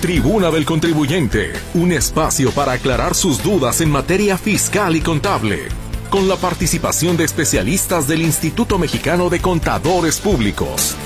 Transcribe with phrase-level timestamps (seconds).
[0.00, 5.68] Tribuna del Contribuyente, un espacio para aclarar sus dudas en materia fiscal y contable,
[6.08, 10.96] con la participación de especialistas del Instituto Mexicano de Contadores Públicos.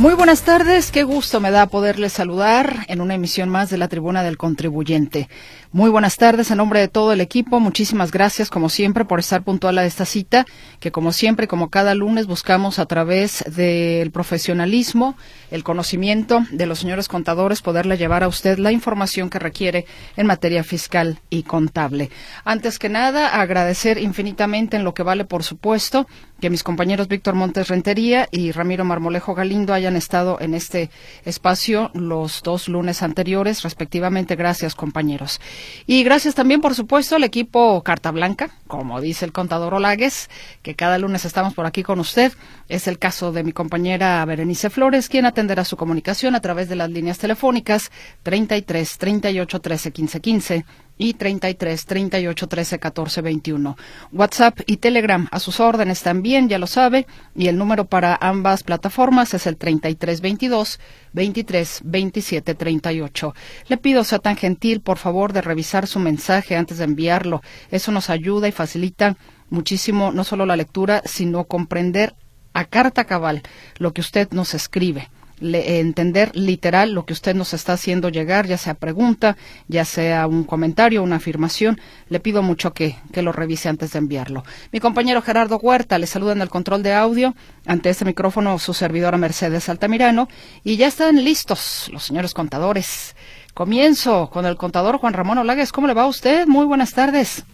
[0.00, 3.86] Muy buenas tardes, qué gusto me da poderles saludar en una emisión más de la
[3.86, 5.28] Tribuna del Contribuyente.
[5.72, 7.60] Muy buenas tardes en nombre de todo el equipo.
[7.60, 10.44] Muchísimas gracias, como siempre, por estar puntual a esta cita,
[10.80, 15.16] que como siempre, como cada lunes, buscamos a través del profesionalismo,
[15.52, 20.26] el conocimiento de los señores contadores, poderle llevar a usted la información que requiere en
[20.26, 22.10] materia fiscal y contable.
[22.44, 26.08] Antes que nada, agradecer infinitamente en lo que vale, por supuesto,
[26.40, 30.90] que mis compañeros Víctor Montes Rentería y Ramiro Marmolejo Galindo hayan estado en este
[31.24, 34.34] espacio los dos lunes anteriores, respectivamente.
[34.34, 35.40] Gracias, compañeros.
[35.86, 40.30] Y gracias también, por supuesto, al equipo Carta Blanca, como dice el contador Olagues,
[40.62, 42.32] que cada lunes estamos por aquí con usted.
[42.68, 46.76] Es el caso de mi compañera Berenice Flores, quien atenderá su comunicación a través de
[46.76, 47.90] las líneas telefónicas
[48.22, 50.64] 33 38 13 15 15
[51.00, 53.76] y 33 38 13 14 21.
[54.12, 58.62] WhatsApp y Telegram a sus órdenes también, ya lo sabe, y el número para ambas
[58.62, 60.78] plataformas es el 33 22
[61.14, 63.34] 23 27 38.
[63.68, 67.40] Le pido sea tan gentil, por favor, de revisar su mensaje antes de enviarlo.
[67.70, 69.16] Eso nos ayuda y facilita
[69.48, 72.14] muchísimo no solo la lectura, sino comprender
[72.52, 73.42] a carta cabal
[73.78, 75.08] lo que usted nos escribe
[75.40, 79.36] entender literal lo que usted nos está haciendo llegar, ya sea pregunta,
[79.68, 81.80] ya sea un comentario, una afirmación.
[82.08, 84.44] Le pido mucho que, que lo revise antes de enviarlo.
[84.72, 87.34] Mi compañero Gerardo Huerta le saluda en el control de audio.
[87.66, 90.28] Ante este micrófono su servidora Mercedes Altamirano.
[90.64, 93.16] Y ya están listos los señores contadores.
[93.54, 95.72] Comienzo con el contador Juan Ramón Olagues.
[95.72, 96.46] ¿Cómo le va a usted?
[96.46, 97.44] Muy buenas tardes.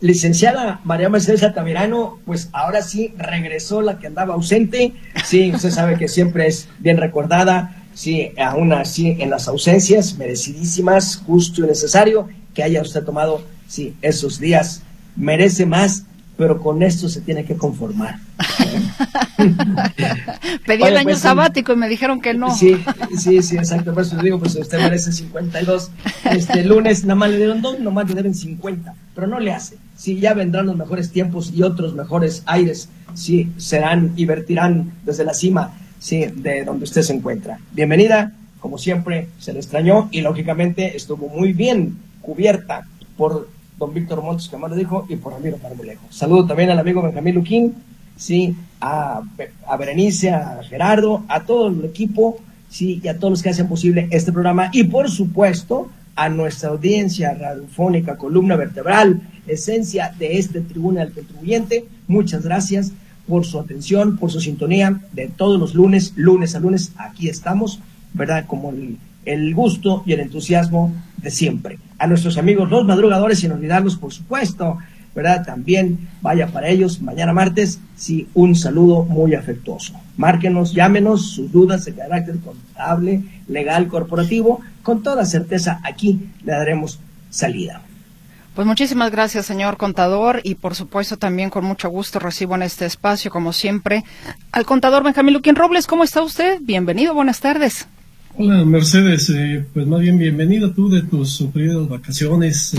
[0.00, 4.94] Licenciada María Mercedes Altamirano, pues ahora sí regresó la que andaba ausente.
[5.24, 7.76] Sí, usted sabe que siempre es bien recordada.
[7.92, 13.94] Sí, aún así en las ausencias, merecidísimas, justo y necesario que haya usted tomado, sí,
[14.00, 14.82] esos días.
[15.16, 16.04] Merece más,
[16.38, 18.18] pero con esto se tiene que conformar.
[20.66, 22.56] Pedí el año pues, sabático y me dijeron que no.
[22.56, 22.82] Sí,
[23.18, 23.92] sí, sí, exacto.
[23.92, 25.90] Por eso digo, pues usted merece 52.
[26.24, 28.94] Este lunes nada más le dieron dos, nomás le deben 50.
[29.14, 29.76] Pero no le hace.
[30.00, 32.88] Sí, ya vendrán los mejores tiempos y otros mejores aires.
[33.12, 37.60] Sí, serán y vertirán desde la cima, sí, de donde usted se encuentra.
[37.72, 42.86] Bienvenida, como siempre, se le extrañó y lógicamente estuvo muy bien cubierta
[43.18, 46.06] por don Víctor Montes, que más lo dijo, y por Ramiro Marmolejo.
[46.08, 47.74] Saludo también al amigo Benjamín Luquín,
[48.16, 49.20] sí, a,
[49.66, 52.38] a Berenice, a Gerardo, a todo el equipo,
[52.70, 56.70] sí, y a todos los que hacen posible este programa, y por supuesto a nuestra
[56.70, 61.84] audiencia radiofónica, columna vertebral, esencia de este Tribuna del Contribuyente.
[62.08, 62.92] Muchas gracias
[63.26, 67.80] por su atención, por su sintonía de todos los lunes, lunes a lunes, aquí estamos,
[68.12, 68.44] ¿verdad?
[68.46, 68.72] Como
[69.24, 71.78] el, gusto y el entusiasmo de siempre.
[71.98, 74.78] A nuestros amigos los madrugadores, sin olvidarlos, por supuesto,
[75.14, 75.44] ¿verdad?
[75.44, 79.94] También vaya para ellos mañana martes, sí, un saludo muy afectuoso.
[80.16, 86.98] Márquenos, llámenos sus dudas de carácter contable, legal, corporativo, con toda certeza aquí le daremos
[87.30, 87.82] salida.
[88.54, 92.84] Pues muchísimas gracias, señor contador, y por supuesto también con mucho gusto recibo en este
[92.84, 94.04] espacio, como siempre,
[94.50, 95.86] al contador Benjamín Luquín Robles.
[95.86, 96.58] ¿Cómo está usted?
[96.60, 97.86] Bienvenido, buenas tardes.
[98.36, 102.78] Hola Mercedes, eh, pues más bien bienvenido tú de tus sufridas vacaciones, eh,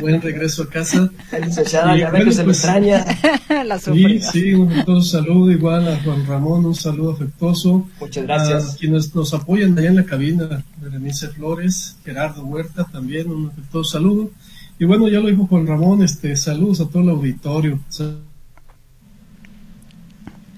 [0.00, 1.10] buen, regreso a casa.
[1.40, 3.04] Licenciada, ya que se me pues, extraña.
[3.64, 7.86] La sí, sí, un saludo igual a Juan Ramón, un saludo afectuoso.
[8.00, 8.74] Muchas gracias.
[8.74, 13.98] A quienes nos apoyan allá en la cabina, Berenice Flores, Gerardo Huerta también, un afectuoso
[13.98, 14.30] saludo.
[14.78, 17.78] Y bueno, ya lo dijo Juan Ramón, este, saludos a todo el auditorio.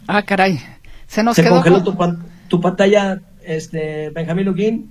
[0.06, 0.60] Ah, caray,
[1.06, 1.56] se nos se quedó.
[1.56, 1.94] Congeló tu
[2.48, 4.90] tu pantalla, este, Benjamín Luquín.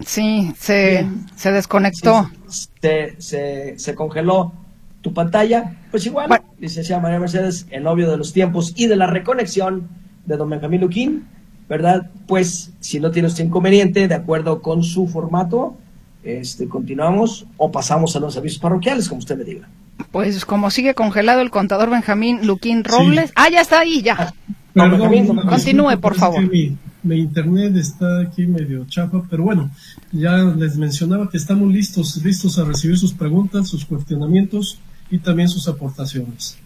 [0.00, 1.06] Sí, se,
[1.36, 2.30] se desconectó.
[2.48, 4.52] se, se, se, congeló
[5.00, 5.76] tu pantalla.
[5.90, 9.88] Pues igual, licenciada María Mercedes, el novio de los tiempos y de la reconexión
[10.26, 11.26] de don Benjamín Luquín,
[11.68, 12.10] ¿verdad?
[12.26, 15.76] Pues si no tiene usted inconveniente, de acuerdo con su formato,
[16.22, 19.68] este, continuamos o pasamos a los servicios parroquiales, como usted me diga.
[20.10, 23.32] Pues como sigue congelado el contador Benjamín Luquín Robles.
[23.36, 24.34] Ah, ya está ahí, ya.
[24.74, 26.76] continúe, por favor mi
[27.12, 29.70] internet está aquí medio chafa, pero bueno,
[30.12, 34.78] ya les mencionaba que estamos listos, listos a recibir sus preguntas, sus cuestionamientos
[35.10, 36.56] y también sus aportaciones.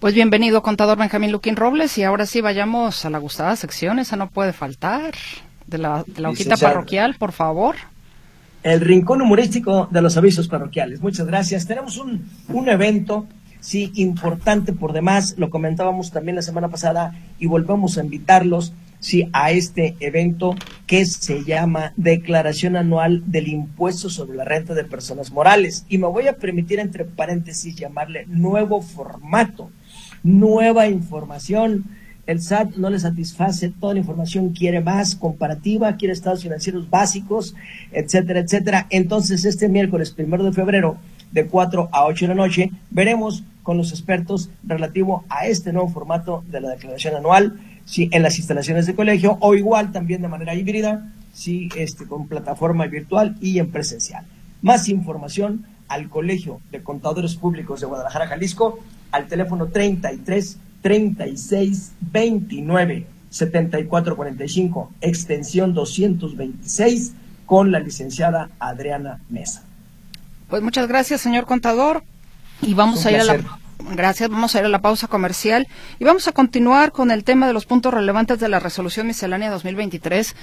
[0.00, 4.16] Pues bienvenido, contador Benjamín Luquín Robles, y ahora sí vayamos a la gustada sección, esa
[4.16, 5.14] no puede faltar,
[5.66, 7.76] de la, de la hojita parroquial, por favor.
[8.62, 11.00] el rincón humorístico de los avisos parroquiales.
[11.00, 11.66] Muchas gracias.
[11.66, 13.26] Tenemos un, un evento,
[13.66, 19.28] sí, importante por demás, lo comentábamos también la semana pasada y volvemos a invitarlos, sí,
[19.32, 20.54] a este evento
[20.86, 25.84] que se llama Declaración Anual del Impuesto sobre la Renta de Personas Morales.
[25.88, 29.72] Y me voy a permitir, entre paréntesis, llamarle nuevo formato,
[30.22, 31.86] nueva información
[32.26, 37.54] el SAT no le satisface toda la información, quiere más comparativa, quiere estados financieros básicos,
[37.92, 38.86] etcétera, etcétera.
[38.90, 40.98] Entonces, este miércoles primero de febrero,
[41.32, 45.88] de 4 a 8 de la noche, veremos con los expertos relativo a este nuevo
[45.88, 50.28] formato de la declaración anual, si en las instalaciones de colegio o igual también de
[50.28, 54.24] manera híbrida, si este, con plataforma virtual y en presencial.
[54.62, 58.78] Más información al Colegio de Contadores Públicos de Guadalajara, Jalisco,
[59.12, 67.12] al teléfono 33 36 29 74 45, extensión 226,
[67.44, 69.65] con la licenciada Adriana Mesa.
[70.48, 72.04] Pues muchas gracias, señor contador.
[72.62, 73.58] Y vamos a ir a la
[73.90, 74.30] Gracias.
[74.30, 77.52] Vamos a ir a la pausa comercial y vamos a continuar con el tema de
[77.52, 80.34] los puntos relevantes de la resolución miscelánea 2023,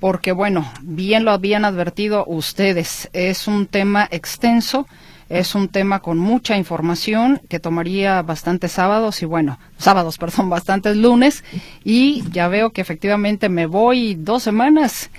[0.00, 4.86] porque, bueno, bien lo habían advertido ustedes, es un tema extenso
[5.28, 10.96] es un tema con mucha información que tomaría bastantes sábados y bueno, sábados, perdón, bastantes
[10.96, 11.44] lunes
[11.84, 15.10] y ya veo que efectivamente me voy dos semanas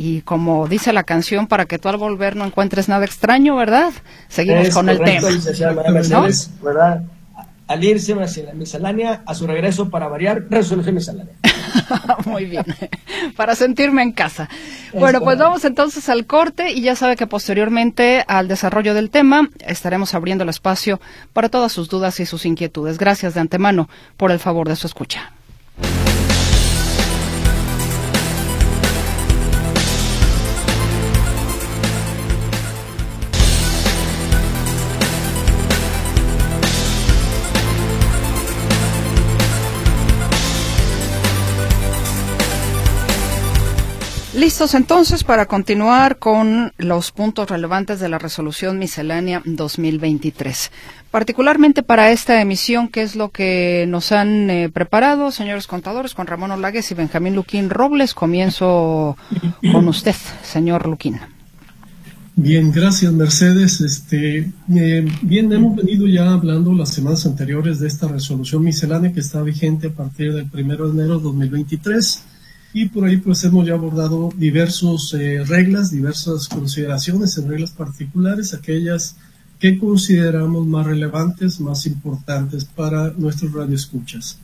[0.00, 3.92] y como dice la canción, para que tú al volver no encuentres nada extraño, ¿verdad?
[4.28, 5.28] Seguimos con el tema.
[6.62, 7.02] ¿verdad?
[7.66, 11.34] Al irse a la miscelánea, a su regreso para variar, resolución miscelánea.
[12.26, 12.64] Muy bien,
[13.36, 14.48] para sentirme en casa.
[14.94, 19.50] Bueno, pues vamos entonces al corte y ya sabe que posteriormente al desarrollo del tema
[19.66, 21.00] estaremos abriendo el espacio
[21.32, 22.98] para todas sus dudas y sus inquietudes.
[22.98, 25.32] Gracias de antemano por el favor de su escucha.
[44.38, 50.70] Listos entonces para continuar con los puntos relevantes de la resolución miscelánea 2023.
[51.10, 56.28] Particularmente para esta emisión, ¿qué es lo que nos han eh, preparado, señores contadores, con
[56.28, 58.14] Ramón Olagues y Benjamín Luquín Robles?
[58.14, 59.16] Comienzo
[59.72, 60.14] con usted,
[60.44, 61.18] señor Luquín.
[62.36, 63.80] Bien, gracias Mercedes.
[63.80, 69.18] Este, eh, bien, hemos venido ya hablando las semanas anteriores de esta resolución miscelánea que
[69.18, 72.22] está vigente a partir del 1 de enero de 2023
[72.72, 78.54] y por ahí pues hemos ya abordado diversas eh, reglas, diversas consideraciones en reglas particulares,
[78.54, 79.16] aquellas
[79.58, 84.38] que consideramos más relevantes, más importantes para nuestros radioescuchas.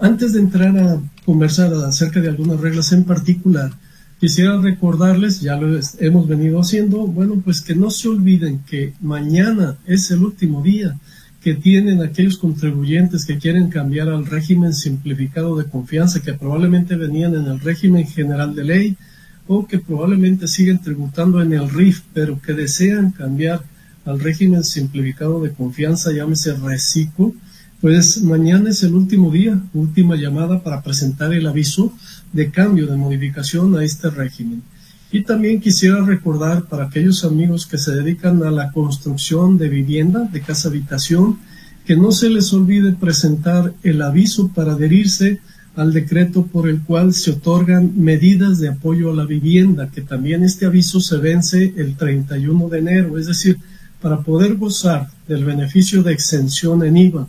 [0.00, 3.72] Antes de entrar a conversar acerca de algunas reglas en particular,
[4.18, 9.76] quisiera recordarles, ya lo hemos venido haciendo, bueno, pues que no se olviden que mañana
[9.86, 10.96] es el último día
[11.42, 17.34] que tienen aquellos contribuyentes que quieren cambiar al régimen simplificado de confianza, que probablemente venían
[17.34, 18.96] en el régimen general de ley
[19.46, 23.62] o que probablemente siguen tributando en el RIF, pero que desean cambiar
[24.04, 27.34] al régimen simplificado de confianza, llámese reciclo,
[27.80, 31.92] pues mañana es el último día, última llamada para presentar el aviso
[32.32, 34.62] de cambio, de modificación a este régimen.
[35.10, 40.28] Y también quisiera recordar para aquellos amigos que se dedican a la construcción de vivienda,
[40.30, 41.38] de casa habitación,
[41.86, 45.40] que no se les olvide presentar el aviso para adherirse
[45.74, 50.42] al decreto por el cual se otorgan medidas de apoyo a la vivienda, que también
[50.42, 53.56] este aviso se vence el 31 de enero, es decir,
[54.02, 57.28] para poder gozar del beneficio de exención en IVA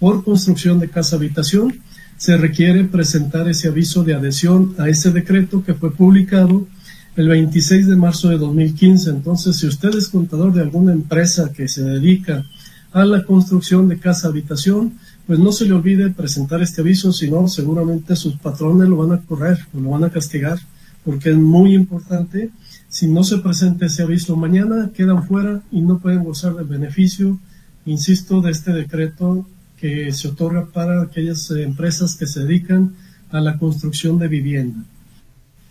[0.00, 1.80] por construcción de casa habitación,
[2.16, 6.66] se requiere presentar ese aviso de adhesión a ese decreto que fue publicado
[7.16, 9.10] el 26 de marzo de 2015.
[9.10, 12.44] Entonces, si usted es contador de alguna empresa que se dedica
[12.92, 14.94] a la construcción de casa habitación,
[15.26, 19.12] pues no se le olvide presentar este aviso, si no, seguramente sus patrones lo van
[19.12, 20.58] a correr o lo van a castigar,
[21.04, 22.50] porque es muy importante.
[22.88, 27.38] Si no se presenta ese aviso mañana, quedan fuera y no pueden gozar del beneficio,
[27.86, 29.46] insisto, de este decreto
[29.78, 32.94] que se otorga para aquellas empresas que se dedican
[33.30, 34.84] a la construcción de vivienda.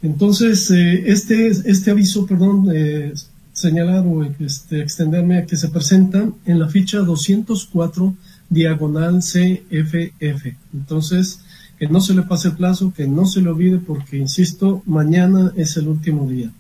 [0.02, 3.14] Entonces, eh, este, este aviso, perdón, eh,
[3.54, 8.16] señalar o este, extenderme a que se presenta en la ficha 204
[8.50, 10.56] diagonal CFF.
[10.74, 11.42] Entonces,
[11.78, 15.52] que no se le pase el plazo, que no se le olvide porque, insisto, mañana
[15.56, 16.52] es el último día.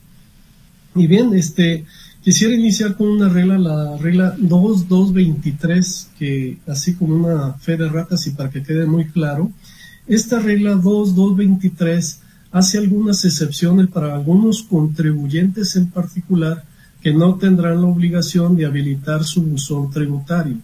[0.95, 1.85] Y bien, este,
[2.23, 8.27] quisiera iniciar con una regla, la regla 2223, que así como una fe de ratas
[8.27, 9.51] y para que quede muy claro,
[10.07, 12.19] esta regla 2223
[12.51, 16.63] hace algunas excepciones para algunos contribuyentes en particular
[17.01, 20.57] que no tendrán la obligación de habilitar su buzón tributario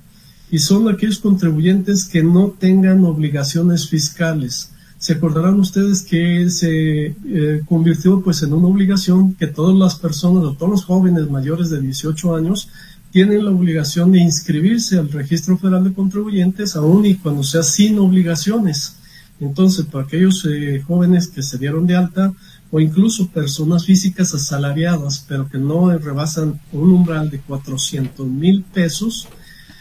[0.50, 4.72] y son aquellos contribuyentes que no tengan obligaciones fiscales.
[4.98, 10.44] Se acordarán ustedes que se eh, convirtió pues en una obligación que todas las personas
[10.44, 12.70] o todos los jóvenes mayores de 18 años
[13.12, 18.00] tienen la obligación de inscribirse al Registro Federal de Contribuyentes aún y cuando sea sin
[18.00, 18.97] obligaciones.
[19.40, 22.34] Entonces, para aquellos eh, jóvenes que se dieron de alta
[22.72, 29.28] o incluso personas físicas asalariadas, pero que no rebasan un umbral de 400 mil pesos,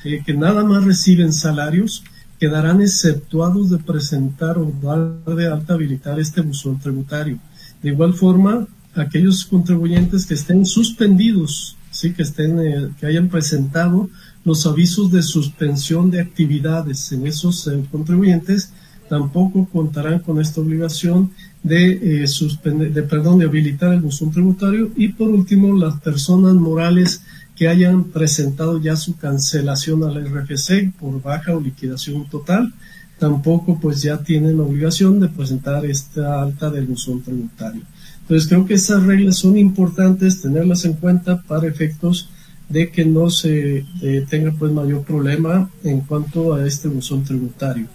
[0.04, 2.04] eh, que nada más reciben salarios,
[2.38, 7.38] quedarán exceptuados de presentar o dar de alta habilitar este buzón tributario.
[7.82, 14.08] De igual forma, aquellos contribuyentes que estén suspendidos, sí, que estén, eh, que hayan presentado
[14.44, 18.72] los avisos de suspensión de actividades en esos eh, contribuyentes,
[19.08, 21.30] tampoco contarán con esta obligación
[21.62, 26.54] de, eh, suspender, de, perdón, de habilitar el buzón tributario y por último las personas
[26.54, 27.22] morales
[27.56, 32.72] que hayan presentado ya su cancelación al RFC por baja o liquidación total,
[33.18, 37.82] tampoco pues ya tienen la obligación de presentar esta alta del buzón tributario.
[38.20, 42.28] Entonces creo que esas reglas son importantes tenerlas en cuenta para efectos
[42.68, 47.86] de que no se eh, tenga pues mayor problema en cuanto a este buzón tributario.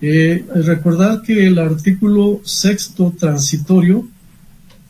[0.00, 4.06] Eh, recordar que el artículo sexto transitorio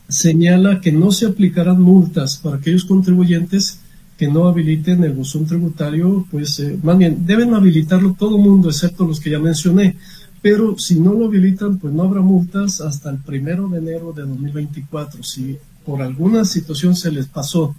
[0.07, 3.79] señala que no se aplicarán multas para aquellos contribuyentes
[4.17, 8.69] que no habiliten el buzón tributario, pues eh, más bien deben habilitarlo todo el mundo,
[8.69, 9.95] excepto los que ya mencioné.
[10.41, 14.23] Pero si no lo habilitan, pues no habrá multas hasta el primero de enero de
[14.23, 15.23] 2024.
[15.23, 17.75] Si por alguna situación se les pasó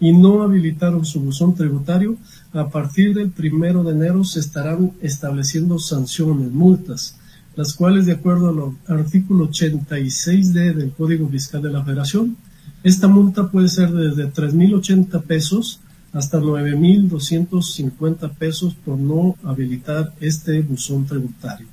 [0.00, 2.16] y no habilitaron su buzón tributario,
[2.54, 7.16] a partir del primero de enero se estarán estableciendo sanciones, multas,
[7.56, 12.36] las cuales de acuerdo al artículo 86D del Código Fiscal de la Federación,
[12.84, 15.80] esta multa puede ser desde 3.080 pesos
[16.12, 21.66] hasta 9.250 pesos por no habilitar este buzón tributario.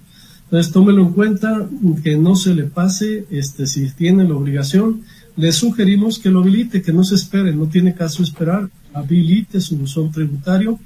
[0.45, 1.69] Entonces, tómelo en cuenta,
[2.03, 5.03] que no se le pase, este, si tiene la obligación,
[5.37, 9.77] le sugerimos que lo habilite, que no se espere, no tiene caso esperar, habilite su
[9.77, 10.79] buzón tributario.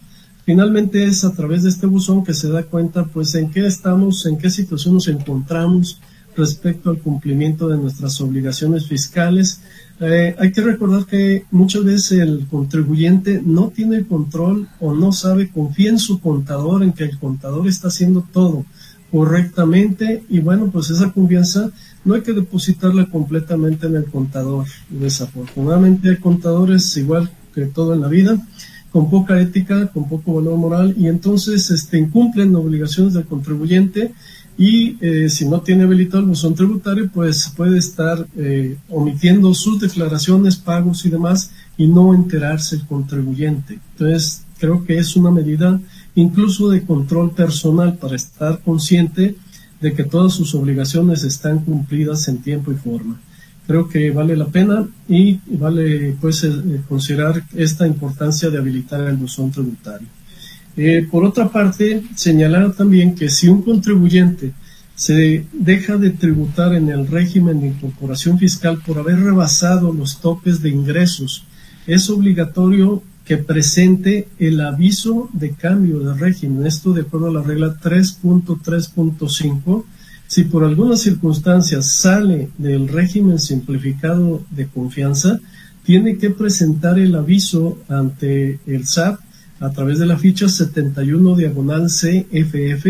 [0.45, 4.25] Finalmente es a través de este buzón que se da cuenta pues en qué estamos,
[4.25, 5.99] en qué situación nos encontramos
[6.37, 9.61] respecto al cumplimiento de nuestras obligaciones fiscales.
[9.99, 15.49] Eh, hay que recordar que muchas veces el contribuyente no tiene control o no sabe,
[15.49, 18.65] confía en su contador, en que el contador está haciendo todo
[19.11, 21.71] correctamente y bueno, pues esa confianza
[22.03, 24.65] no hay que depositarla completamente en el contador.
[24.89, 28.37] Desafortunadamente hay contadores igual que todo en la vida,
[28.91, 34.13] con poca ética, con poco valor moral y entonces este, incumplen obligaciones del contribuyente
[34.57, 39.81] y eh, si no tiene habilitado el buzón tributario, pues puede estar eh, omitiendo sus
[39.81, 43.79] declaraciones, pagos y demás y no enterarse el contribuyente.
[43.93, 45.79] Entonces, creo que es una medida
[46.15, 49.35] incluso de control personal para estar consciente
[49.81, 53.19] de que todas sus obligaciones están cumplidas en tiempo y forma.
[53.67, 59.17] Creo que vale la pena y vale pues eh, considerar esta importancia de habilitar el
[59.17, 60.07] buzón tributario.
[60.77, 64.53] Eh, por otra parte, señalar también que si un contribuyente
[64.95, 70.61] se deja de tributar en el régimen de incorporación fiscal por haber rebasado los topes
[70.61, 71.45] de ingresos,
[71.87, 76.65] es obligatorio que presente el aviso de cambio de régimen.
[76.65, 79.83] Esto de acuerdo a la regla 3.3.5.
[80.35, 85.39] Si por alguna circunstancia sale del régimen simplificado de confianza,
[85.85, 89.17] tiene que presentar el aviso ante el SAT
[89.61, 92.85] a través de la ficha 71 diagonal CFF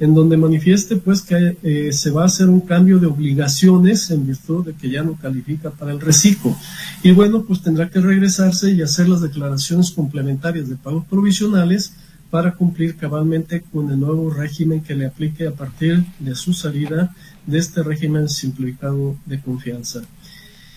[0.00, 4.26] en donde manifieste pues que eh, se va a hacer un cambio de obligaciones en
[4.26, 6.56] virtud de que ya no califica para el reciclo.
[7.02, 11.92] Y bueno, pues tendrá que regresarse y hacer las declaraciones complementarias de pagos provisionales
[12.36, 17.14] para cumplir cabalmente con el nuevo régimen que le aplique a partir de su salida
[17.46, 20.02] de este régimen simplificado de confianza.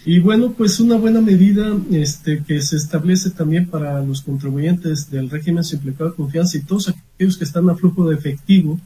[0.06, 5.30] Y bueno, pues una buena medida este, que se establece también para los contribuyentes del
[5.30, 8.80] régimen simplificado de confianza y todos aquellos que están a flujo de efectivo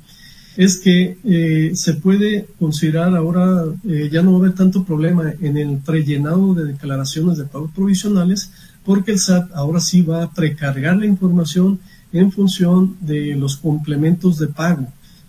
[0.57, 5.31] es que eh, se puede considerar ahora, eh, ya no va a haber tanto problema
[5.41, 8.49] en el prellenado de declaraciones de pagos provisionales,
[8.83, 11.79] porque el SAT ahora sí va a precargar la información
[12.13, 14.87] en función de los complementos de pago.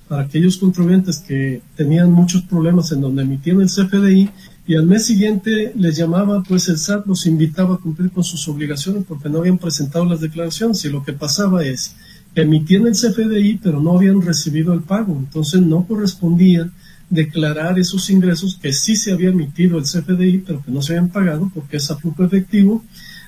[0.08, 4.30] Para aquellos contribuyentes que tenían muchos problemas en donde emitían el CFDI
[4.66, 8.46] y al mes siguiente les llamaba, pues el SAT los invitaba a cumplir con sus
[8.48, 11.96] obligaciones porque no habían presentado las declaraciones y lo que pasaba es
[12.34, 15.16] emitían el CFDI, pero no habían recibido el pago.
[15.16, 16.70] Entonces no correspondía
[17.10, 21.10] declarar esos ingresos que sí se había emitido el CFDI, pero que no se habían
[21.10, 22.84] pagado porque es a flujo efectivo,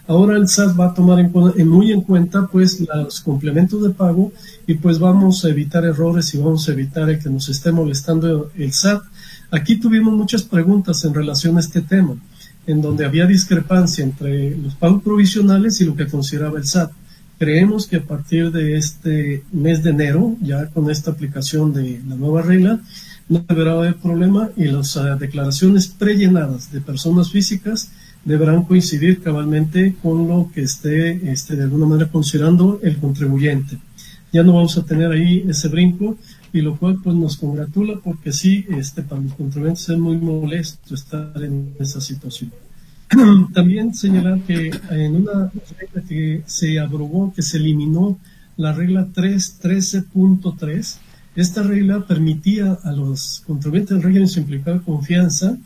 [0.09, 1.29] Ahora el SAT va a tomar
[1.65, 4.33] muy en cuenta pues los complementos de pago
[4.67, 8.73] y pues vamos a evitar errores y vamos a evitar que nos esté molestando el
[8.73, 9.03] SAT.
[9.51, 12.15] Aquí tuvimos muchas preguntas en relación a este tema,
[12.69, 16.93] en donde había discrepancia entre los pagos provisionales y lo que consideraba el SAT.
[17.39, 22.15] Creemos que a partir de este mes de enero, ya con esta aplicación de la
[22.15, 22.81] nueva regla,
[23.29, 27.91] no deberá haber problema y las uh, declaraciones prellenadas de personas físicas
[28.27, 33.79] deberán coincidir cabalmente con lo que esté este, de alguna manera considerando el contribuyente.
[34.33, 36.19] Ya no vamos a tener ahí ese brinco
[36.53, 40.95] y lo cual pues nos congratula porque sí, este, para los contribuyentes es muy molesto
[40.95, 42.51] estar en esa situación.
[43.55, 48.19] También señalar que en una regla que se abrogó, que se eliminó
[48.57, 50.97] la regla 313.3,
[51.37, 55.57] esta regla permitía a los contribuyentes del régimen simplificado de confianza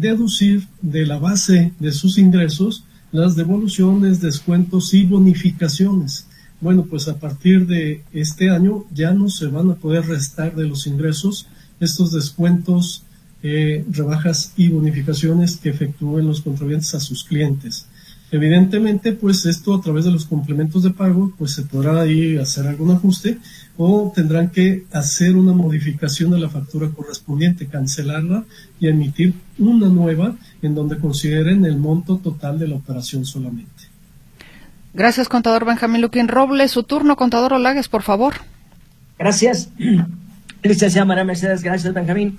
[0.00, 6.26] deducir de la base de sus ingresos las devoluciones, descuentos y bonificaciones.
[6.60, 10.66] Bueno, pues a partir de este año ya no se van a poder restar de
[10.66, 11.46] los ingresos
[11.80, 13.04] estos descuentos,
[13.42, 17.86] eh, rebajas y bonificaciones que efectúen los contribuyentes a sus clientes.
[18.30, 22.66] Evidentemente, pues esto a través de los complementos de pago, pues se podrá ahí hacer
[22.66, 23.38] algún ajuste
[23.78, 28.44] o tendrán que hacer una modificación de la factura correspondiente, cancelarla
[28.80, 33.84] y emitir una nueva en donde consideren el monto total de la operación solamente.
[34.92, 36.72] Gracias, contador Benjamín Luquín Robles.
[36.72, 38.34] Su turno, contador Olagues, por favor.
[39.18, 39.70] Gracias.
[40.62, 42.36] Licenciada María Mercedes, gracias, Benjamín.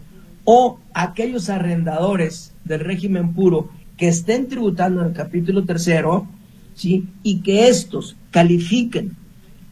[0.44, 6.26] o aquellos arrendadores del régimen puro que estén tributando en el capítulo tercero,
[6.74, 7.06] ¿sí?
[7.22, 9.16] y que estos califiquen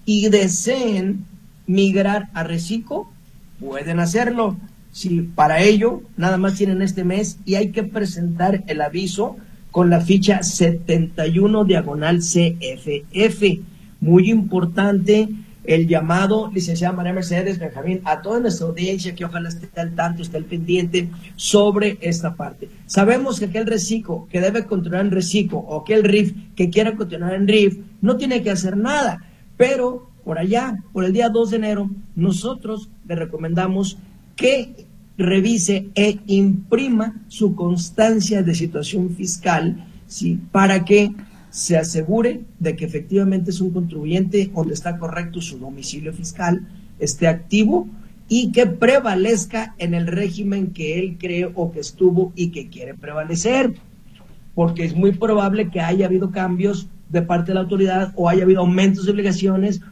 [0.06, 1.26] y deseen
[1.72, 3.10] migrar a Recico,
[3.58, 4.56] pueden hacerlo.
[4.92, 9.36] Si para ello nada más tienen este mes y hay que presentar el aviso
[9.70, 13.60] con la ficha 71 diagonal CFF.
[14.00, 15.28] Muy importante
[15.64, 20.22] el llamado, licenciada María Mercedes Benjamín, a toda nuestra audiencia que ojalá esté al tanto,
[20.22, 22.68] esté al pendiente sobre esta parte.
[22.86, 27.34] Sabemos que aquel reciclo que debe continuar en reciclo o aquel RIF que quiera continuar
[27.34, 29.24] en RIF no tiene que hacer nada,
[29.56, 33.98] pero por allá, por el día 2 de enero, nosotros le recomendamos
[34.36, 34.86] que
[35.18, 40.38] revise e imprima su constancia de situación fiscal, ¿sí?
[40.50, 41.12] Para que
[41.50, 46.66] se asegure de que efectivamente es un contribuyente donde está correcto su domicilio fiscal,
[46.98, 47.88] esté activo
[48.28, 52.94] y que prevalezca en el régimen que él cree o que estuvo y que quiere
[52.94, 53.74] prevalecer.
[54.54, 58.44] Porque es muy probable que haya habido cambios de parte de la autoridad o haya
[58.44, 59.82] habido aumentos de obligaciones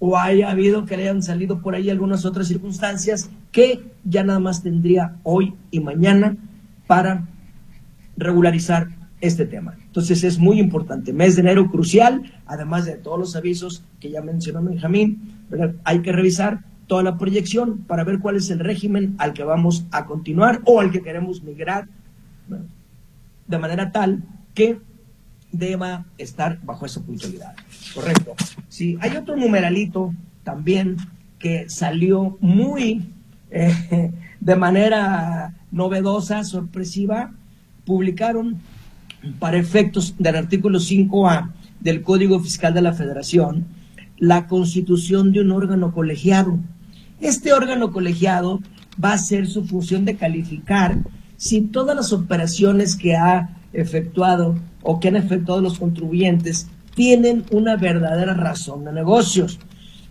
[0.00, 4.40] o haya habido que le hayan salido por ahí algunas otras circunstancias que ya nada
[4.40, 6.36] más tendría hoy y mañana
[6.86, 7.28] para
[8.16, 8.88] regularizar
[9.20, 9.74] este tema.
[9.84, 11.12] Entonces es muy importante.
[11.12, 15.36] Mes de enero crucial, además de todos los avisos que ya mencionó Benjamín,
[15.84, 19.84] hay que revisar toda la proyección para ver cuál es el régimen al que vamos
[19.92, 21.86] a continuar o al que queremos migrar,
[23.46, 24.22] de manera tal
[24.54, 24.80] que
[25.52, 27.54] deba estar bajo esa puntualidad.
[27.94, 28.34] Correcto.
[28.68, 30.14] Sí, hay otro numeralito
[30.44, 30.96] también
[31.38, 33.10] que salió muy
[33.50, 37.32] eh, de manera novedosa, sorpresiva.
[37.84, 38.60] Publicaron
[39.38, 43.66] para efectos del artículo 5A del Código Fiscal de la Federación
[44.20, 46.58] la constitución de un órgano colegiado.
[47.20, 48.60] Este órgano colegiado
[49.02, 50.98] va a ser su función de calificar
[51.36, 57.76] si todas las operaciones que ha efectuado o que han efectuado los contribuyentes tienen una
[57.76, 59.58] verdadera razón de negocios.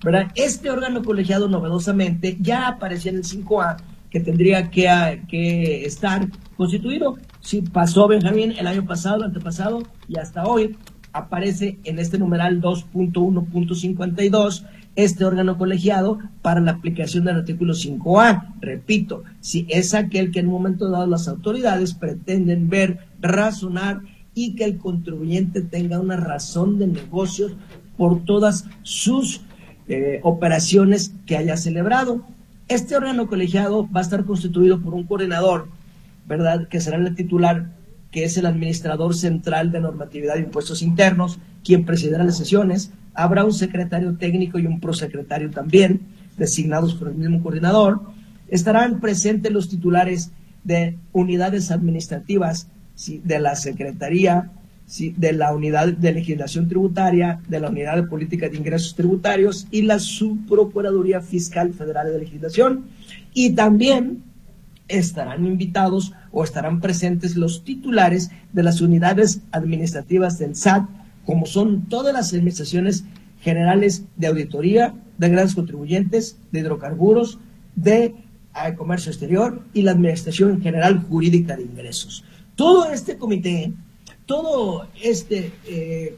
[0.04, 0.32] ¿verdad?
[0.36, 3.78] Este órgano colegiado novedosamente ya aparecía en el 5A
[4.10, 7.18] que tendría que, que estar constituido.
[7.42, 10.78] Si pasó Benjamín el año pasado, antepasado y hasta hoy,
[11.14, 14.66] aparece en este numeral 2.1.52
[14.96, 18.56] este órgano colegiado para la aplicación del artículo 5A.
[18.60, 24.02] Repito, si es aquel que en un momento dado las autoridades pretenden ver, razonar
[24.46, 27.52] y que el contribuyente tenga una razón de negocios
[27.98, 29.42] por todas sus
[29.90, 32.22] eh, operaciones que haya celebrado.
[32.70, 35.68] Este órgano colegiado va a estar constituido por un coordinador,
[36.26, 36.70] ¿verdad?
[36.70, 37.70] Que será el titular,
[38.12, 42.94] que es el administrador central de normatividad de impuestos internos, quien presidirá las sesiones.
[43.14, 46.00] Habrá un secretario técnico y un prosecretario también,
[46.38, 48.00] designados por el mismo coordinador.
[48.48, 50.32] Estarán presentes los titulares
[50.64, 52.70] de unidades administrativas
[53.08, 54.52] de la Secretaría,
[54.98, 59.84] de la Unidad de Legislación Tributaria, de la Unidad de Política de Ingresos Tributarios y
[59.84, 62.86] la Subprocuraduría Fiscal Federal de Legislación.
[63.34, 64.24] Y también
[64.88, 70.90] estarán invitados o estarán presentes los titulares de las unidades administrativas del SAT,
[71.26, 73.06] como son todas las administraciones
[73.42, 77.38] generales de auditoría, de grandes contribuyentes, de hidrocarburos,
[77.76, 78.16] de eh,
[78.76, 82.26] comercio exterior y la Administración General Jurídica de Ingresos.
[82.60, 83.72] Todo este comité,
[84.26, 86.18] todo este eh,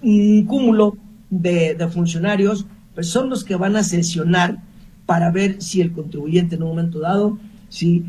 [0.00, 0.96] cúmulo
[1.28, 4.56] de, funcionarios, pues son los que van a sesionar
[5.04, 8.06] para ver si el contribuyente en un momento dado, si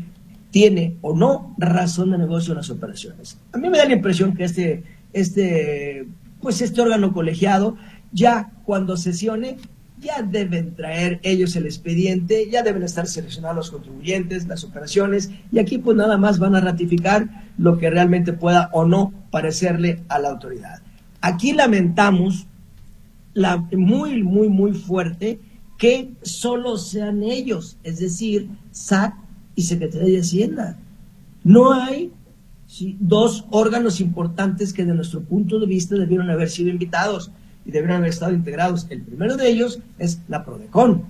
[0.50, 3.36] tiene o no razón de negocio en las operaciones.
[3.52, 6.08] A mí me da la impresión que este, este,
[6.40, 7.76] pues este órgano colegiado
[8.12, 9.58] ya cuando sesione
[10.00, 15.58] ya deben traer ellos el expediente, ya deben estar seleccionados los contribuyentes, las operaciones, y
[15.58, 20.18] aquí pues nada más van a ratificar lo que realmente pueda o no parecerle a
[20.18, 20.80] la autoridad.
[21.20, 22.46] Aquí lamentamos
[23.34, 25.40] la, muy, muy, muy fuerte
[25.78, 29.14] que solo sean ellos, es decir, SAT
[29.54, 30.78] y Secretaría de Hacienda.
[31.44, 32.12] No hay
[32.98, 37.30] dos órganos importantes que de nuestro punto de vista debieron haber sido invitados
[37.68, 38.86] y deberían haber estado integrados.
[38.88, 41.04] El primero de ellos es la PRODECON.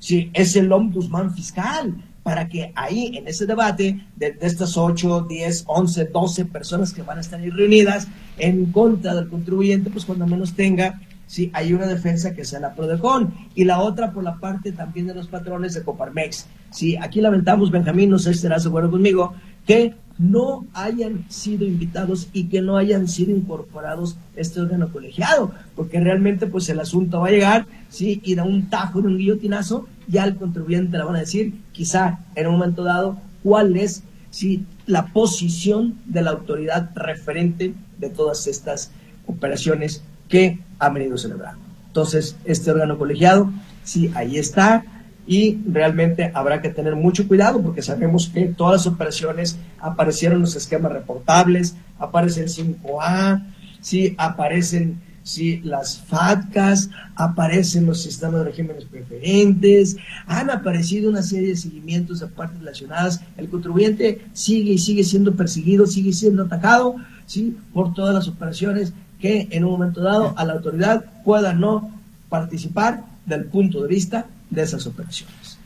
[0.00, 5.64] Sí, es el ombudsman fiscal, para que ahí, en ese debate, de, estas 8, 10,
[5.68, 10.26] 11, 12 personas que van a estar ahí reunidas en contra del contribuyente, pues cuando
[10.26, 14.40] menos tenga, sí, hay una defensa que sea la PRODECON, y la otra por la
[14.40, 16.46] parte también de los patrones de Coparmex.
[16.72, 19.34] Sí, aquí lamentamos, Benjamín, no sé si estarás de acuerdo conmigo,
[19.64, 26.00] que no hayan sido invitados y que no hayan sido incorporados este órgano colegiado, porque
[26.00, 29.86] realmente pues el asunto va a llegar, sí, y da un tajo, en un guillotinazo,
[30.08, 34.64] ya al contribuyente le van a decir, quizá en un momento dado, cuál es sí,
[34.86, 38.90] la posición de la autoridad referente de todas estas
[39.26, 41.60] operaciones que ha venido celebrando.
[41.86, 43.52] Entonces, este órgano colegiado,
[43.84, 44.84] sí, ahí está,
[45.26, 50.56] y realmente habrá que tener mucho cuidado porque sabemos que todas las operaciones aparecieron los
[50.56, 53.44] esquemas reportables, aparece el 5A,
[53.80, 61.50] sí, aparecen sí, las FATCAS, aparecen los sistemas de regímenes preferentes, han aparecido una serie
[61.50, 66.96] de seguimientos a partes relacionadas, el contribuyente sigue y sigue siendo perseguido, sigue siendo atacado,
[67.26, 71.90] sí, por todas las operaciones que en un momento dado a la autoridad pueda no
[72.28, 75.58] participar del punto de vista de esas operaciones.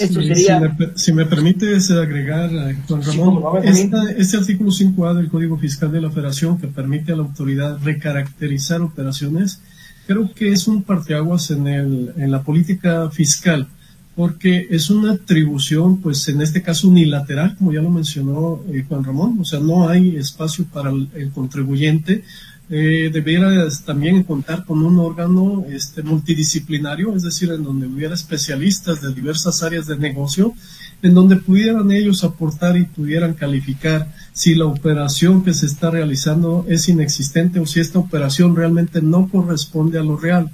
[0.00, 0.76] Esto sería...
[0.94, 6.10] si, me, permite agregar, eh, Juan Ramón, este artículo 5A del Código Fiscal de la
[6.10, 9.60] Federación que permite a la autoridad recaracterizar operaciones,
[10.06, 13.68] creo que es un parteaguas en, el, en la política fiscal,
[14.14, 19.04] porque es una atribución, pues en este caso unilateral, como ya lo mencionó eh, Juan
[19.04, 22.24] Ramón, o sea, no hay espacio para el contribuyente
[22.70, 29.00] eh, debiera también contar con un órgano este, multidisciplinario, es decir, en donde hubiera especialistas
[29.00, 30.52] de diversas áreas de negocio,
[31.00, 36.66] en donde pudieran ellos aportar y pudieran calificar si la operación que se está realizando
[36.68, 40.50] es inexistente o si esta operación realmente no corresponde a lo real.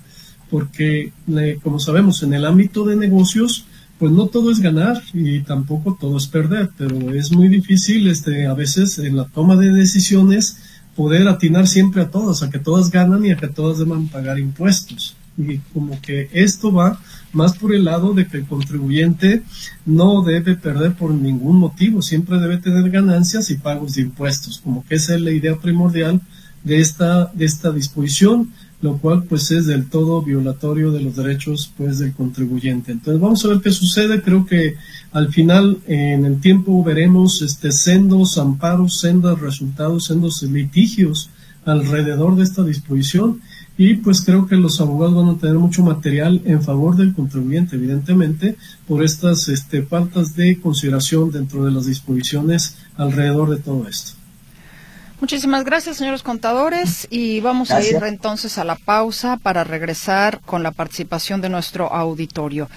[0.50, 1.12] Porque,
[1.62, 3.66] como sabemos, en el ámbito de negocios,
[3.98, 8.46] pues no todo es ganar y tampoco todo es perder, pero es muy difícil este,
[8.46, 10.58] a veces en la toma de decisiones
[10.96, 14.38] poder atinar siempre a todas, a que todas ganan y a que todas deban pagar
[14.38, 15.16] impuestos.
[15.36, 17.00] Y como que esto va
[17.32, 19.42] más por el lado de que el contribuyente
[19.84, 24.84] no debe perder por ningún motivo, siempre debe tener ganancias y pagos de impuestos, como
[24.86, 26.20] que esa es la idea primordial
[26.62, 28.52] de esta, de esta disposición
[28.84, 32.92] lo cual pues es del todo violatorio de los derechos pues del contribuyente.
[32.92, 34.74] Entonces vamos a ver qué sucede, creo que
[35.10, 41.30] al final en el tiempo veremos este sendos amparos, sendos resultados, sendos litigios
[41.64, 43.40] alrededor de esta disposición
[43.78, 47.76] y pues creo que los abogados van a tener mucho material en favor del contribuyente,
[47.76, 54.23] evidentemente, por estas este, faltas de consideración dentro de las disposiciones alrededor de todo esto.
[55.20, 60.62] Muchísimas gracias, señores contadores, y vamos a ir entonces a la pausa para regresar con
[60.62, 62.68] la participación de nuestro auditorio.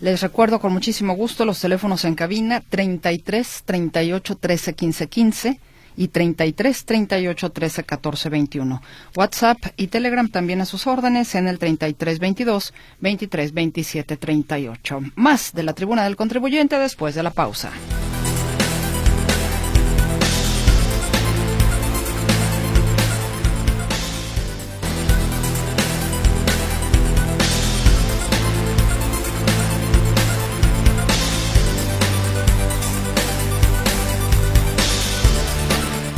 [0.00, 5.60] Les recuerdo con muchísimo gusto los teléfonos en cabina 33 38 13 15 15
[5.96, 8.82] y 33 38 13 14 21.
[9.16, 15.00] WhatsApp y Telegram también a sus órdenes en el 33 22 23 27 38.
[15.14, 17.70] Más de la tribuna del contribuyente después de la pausa.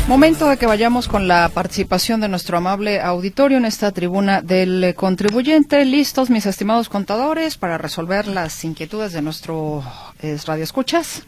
[0.09, 4.95] Momento de que vayamos con la participación de nuestro amable auditorio en esta tribuna del
[4.97, 5.85] contribuyente.
[5.85, 9.85] Listos, mis estimados contadores, para resolver las inquietudes de nuestro
[10.23, 11.25] eh, radioescuchas.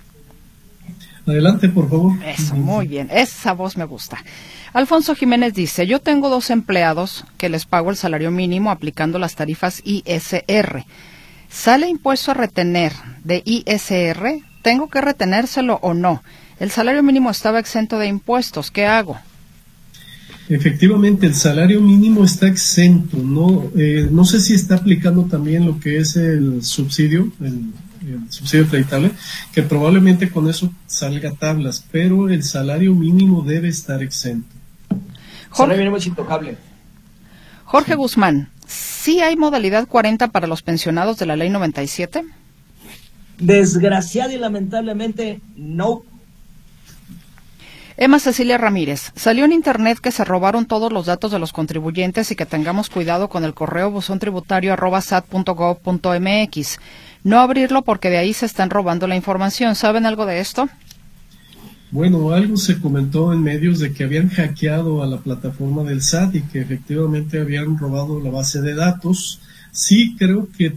[1.26, 2.12] Adelante, por favor.
[2.24, 3.08] Eso, muy bien.
[3.12, 4.16] Esa voz me gusta.
[4.72, 9.34] Alfonso Jiménez dice, yo tengo dos empleados que les pago el salario mínimo aplicando las
[9.34, 10.86] tarifas ISR.
[11.50, 14.40] ¿Sale impuesto a retener de ISR?
[14.62, 16.22] ¿Tengo que retenérselo o no?
[16.60, 18.70] El salario mínimo estaba exento de impuestos.
[18.70, 19.18] ¿Qué hago?
[20.50, 23.16] Efectivamente, el salario mínimo está exento.
[23.16, 27.72] No, eh, no sé si está aplicando también lo que es el subsidio, el,
[28.28, 29.12] subsidio acreditable,
[29.54, 34.54] que probablemente con eso salga tablas, pero el salario mínimo debe estar exento.
[34.88, 36.58] Jorge, salario mínimo es intocable.
[37.64, 42.22] Jorge Guzmán, ¿sí hay modalidad 40 para los pensionados de la ley 97?
[43.38, 46.02] Desgraciado y lamentablemente no.
[48.02, 52.30] Emma Cecilia Ramírez, salió en Internet que se robaron todos los datos de los contribuyentes
[52.30, 54.74] y que tengamos cuidado con el correo buzón tributario
[57.22, 59.74] No abrirlo porque de ahí se están robando la información.
[59.74, 60.70] ¿Saben algo de esto?
[61.90, 66.36] Bueno, algo se comentó en medios de que habían hackeado a la plataforma del SAT
[66.36, 69.42] y que efectivamente habían robado la base de datos.
[69.72, 70.72] Sí, creo que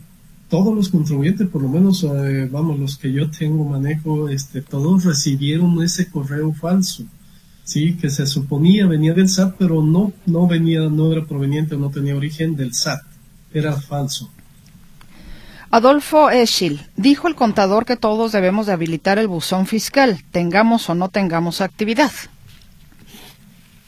[0.54, 5.04] todos los contribuyentes, por lo menos, eh, vamos, los que yo tengo manejo, este, todos
[5.04, 7.06] recibieron ese correo falso,
[7.64, 11.90] sí, que se suponía venía del SAT, pero no, no venía, no era proveniente, no
[11.90, 13.02] tenía origen del SAT,
[13.52, 14.30] era falso.
[15.72, 20.94] Adolfo Eschil, dijo el contador que todos debemos de habilitar el buzón fiscal, tengamos o
[20.94, 22.12] no tengamos actividad.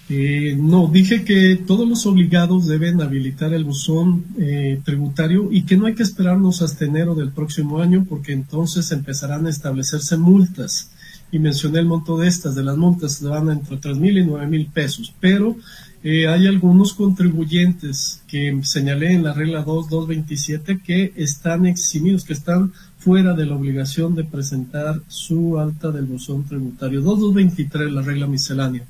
[0.07, 5.77] Eh, no, dije que todos los obligados deben habilitar el buzón eh, tributario y que
[5.77, 10.91] no hay que esperarnos hasta enero del próximo año porque entonces empezarán a establecerse multas.
[11.31, 14.45] Y mencioné el monto de estas, de las multas van entre tres mil y nueve
[14.45, 15.57] mil pesos, pero
[16.03, 22.73] eh, hay algunos contribuyentes que señalé en la regla 2227 que están eximidos, que están
[22.99, 27.01] fuera de la obligación de presentar su alta del buzón tributario.
[27.01, 28.83] 2223, la regla miscelánea.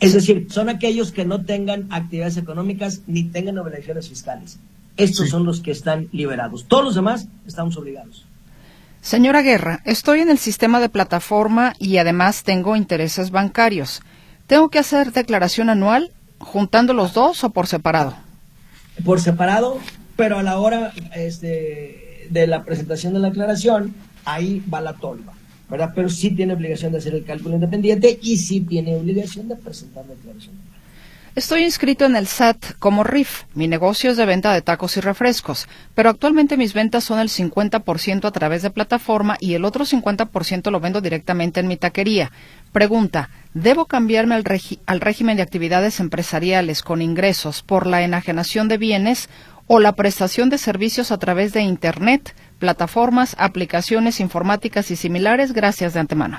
[0.00, 4.58] Es decir, son aquellos que no tengan actividades económicas ni tengan obligaciones fiscales.
[4.96, 6.66] Estos son los que están liberados.
[6.66, 8.26] Todos los demás estamos obligados.
[9.00, 14.02] Señora Guerra, estoy en el sistema de plataforma y además tengo intereses bancarios.
[14.46, 18.16] ¿Tengo que hacer declaración anual juntando los dos o por separado?
[19.04, 19.78] Por separado,
[20.16, 25.35] pero a la hora este, de la presentación de la declaración, ahí va la tolva.
[25.68, 25.92] ¿Verdad?
[25.94, 30.04] Pero sí tiene obligación de hacer el cálculo independiente y sí tiene obligación de presentar
[30.06, 30.54] la declaración.
[31.36, 33.42] Estoy inscrito en el SAT como RIF.
[33.52, 37.28] Mi negocio es de venta de tacos y refrescos, pero actualmente mis ventas son el
[37.28, 42.32] 50% a través de plataforma y el otro 50% lo vendo directamente en mi taquería.
[42.72, 44.44] Pregunta, ¿debo cambiarme al,
[44.86, 49.28] al régimen de actividades empresariales con ingresos por la enajenación de bienes
[49.66, 52.34] o la prestación de servicios a través de Internet?
[52.58, 55.52] Plataformas, aplicaciones informáticas y similares.
[55.52, 56.38] Gracias de antemano.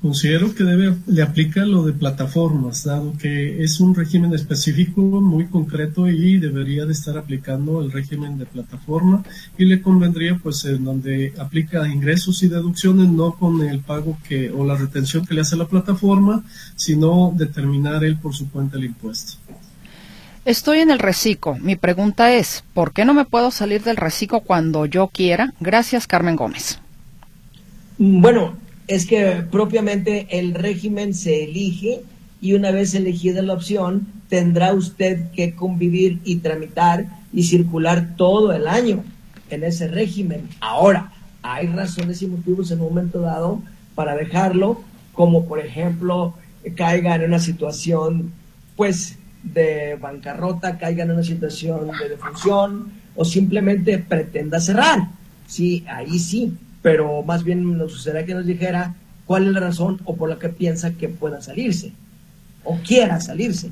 [0.00, 5.46] Considero que debe, le aplica lo de plataformas, dado que es un régimen específico muy
[5.46, 9.24] concreto y debería de estar aplicando el régimen de plataforma
[9.56, 14.52] y le convendría pues en donde aplica ingresos y deducciones no con el pago que
[14.52, 16.44] o la retención que le hace la plataforma,
[16.76, 19.38] sino determinar él por su cuenta el impuesto.
[20.48, 21.56] Estoy en el reciclo.
[21.56, 25.52] Mi pregunta es, ¿por qué no me puedo salir del reciclo cuando yo quiera?
[25.60, 26.78] Gracias, Carmen Gómez.
[27.98, 28.56] Bueno,
[28.86, 32.00] es que propiamente el régimen se elige
[32.40, 38.54] y una vez elegida la opción, tendrá usted que convivir y tramitar y circular todo
[38.54, 39.04] el año
[39.50, 40.48] en ese régimen.
[40.60, 43.60] Ahora, hay razones y motivos en un momento dado
[43.94, 44.80] para dejarlo,
[45.12, 46.32] como por ejemplo
[46.74, 48.32] caiga en una situación
[48.76, 55.08] pues de bancarrota caiga en una situación de defunción o simplemente pretenda cerrar.
[55.46, 58.94] Sí, ahí sí, pero más bien nos gustaría que nos dijera
[59.26, 61.92] cuál es la razón o por la que piensa que pueda salirse
[62.64, 63.70] o quiera salirse.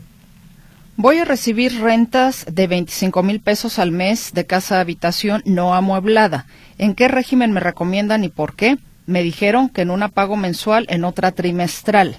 [0.98, 6.46] Voy a recibir rentas de 25 mil pesos al mes de casa habitación no amueblada.
[6.79, 8.79] ¿En qué régimen me recomiendan y por qué?
[9.05, 12.16] Me dijeron que en una pago mensual, en otra trimestral.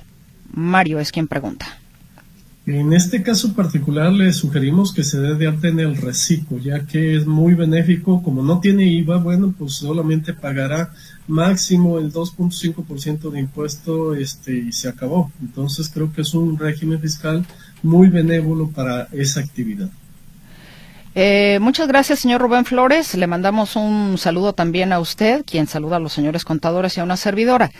[0.51, 1.79] Mario es quien pregunta.
[2.67, 6.85] En este caso particular le sugerimos que se dé de alta en el reciclo, ya
[6.85, 8.21] que es muy benéfico.
[8.21, 10.91] Como no tiene IVA, bueno, pues solamente pagará
[11.27, 15.31] máximo el 2.5% de impuesto este, y se acabó.
[15.39, 17.45] Entonces creo que es un régimen fiscal
[17.83, 19.89] muy benévolo para esa actividad.
[21.15, 23.15] Eh, muchas gracias, señor Rubén Flores.
[23.15, 27.05] Le mandamos un saludo también a usted, quien saluda a los señores contadores y a
[27.05, 27.71] una servidora.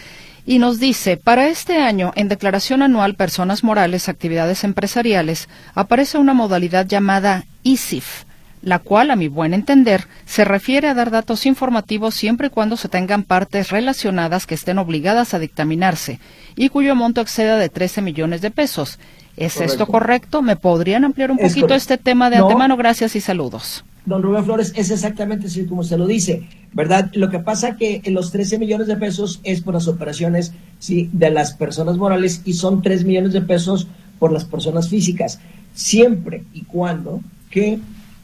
[0.48, 6.34] Y nos dice, para este año, en Declaración Anual Personas Morales, Actividades Empresariales, aparece una
[6.34, 8.24] modalidad llamada ISIF,
[8.62, 12.78] la cual, a mi buen entender, se refiere a dar datos informativos siempre y cuando
[12.78, 16.22] se tengan partes relacionadas que estén obligadas a dictaminarse
[16.56, 19.00] y cuyo monto exceda de 13 millones de pesos
[19.36, 20.42] ¿Es esto correcto?
[20.42, 22.76] ¿Me podrían ampliar un poquito este tema de antemano?
[22.76, 23.86] Gracias y saludos.
[24.08, 27.12] Don Rubén Flores, es exactamente así como usted lo dice, ¿verdad?
[27.14, 31.30] Lo que pasa que los 13 millones de pesos es por las operaciones sí, de
[31.30, 33.86] las personas morales y son 3 millones de pesos
[34.18, 35.40] por las personas físicas.
[35.74, 37.20] Siempre y cuando
[37.52, 37.80] que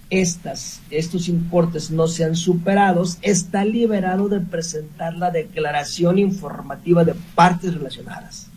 [0.10, 7.74] estas, estos importes no sean superados, está liberado de presentar la declaración informativa de partes
[7.74, 8.48] relacionadas.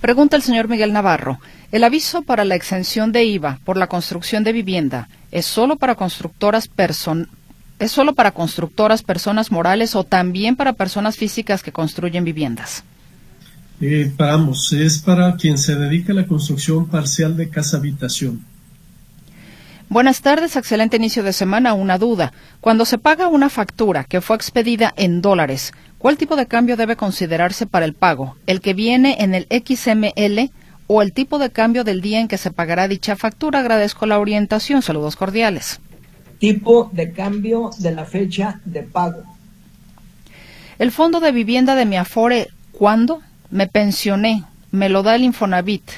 [0.00, 1.40] Pregunta el señor Miguel Navarro.
[1.74, 5.96] ¿El aviso para la exención de IVA por la construcción de vivienda es solo para
[5.96, 6.70] constructoras
[7.80, 12.84] es solo para constructoras personas morales o también para personas físicas que construyen viviendas?
[13.80, 18.44] Eh, para ambos, es para quien se dedica a la construcción parcial de casa habitación.
[19.88, 21.74] Buenas tardes, excelente inicio de semana.
[21.74, 22.32] Una duda.
[22.60, 25.72] Cuando se paga una factura que fue expedida en dólares,
[26.04, 28.36] ¿Cuál tipo de cambio debe considerarse para el pago?
[28.46, 30.50] ¿El que viene en el XML
[30.86, 33.60] o el tipo de cambio del día en que se pagará dicha factura?
[33.60, 34.82] Agradezco la orientación.
[34.82, 35.80] Saludos cordiales.
[36.38, 39.22] Tipo de cambio de la fecha de pago.
[40.78, 43.22] El fondo de vivienda de mi Afore, ¿cuándo?
[43.50, 44.44] Me pensioné.
[44.70, 45.88] Me lo da el Infonavit.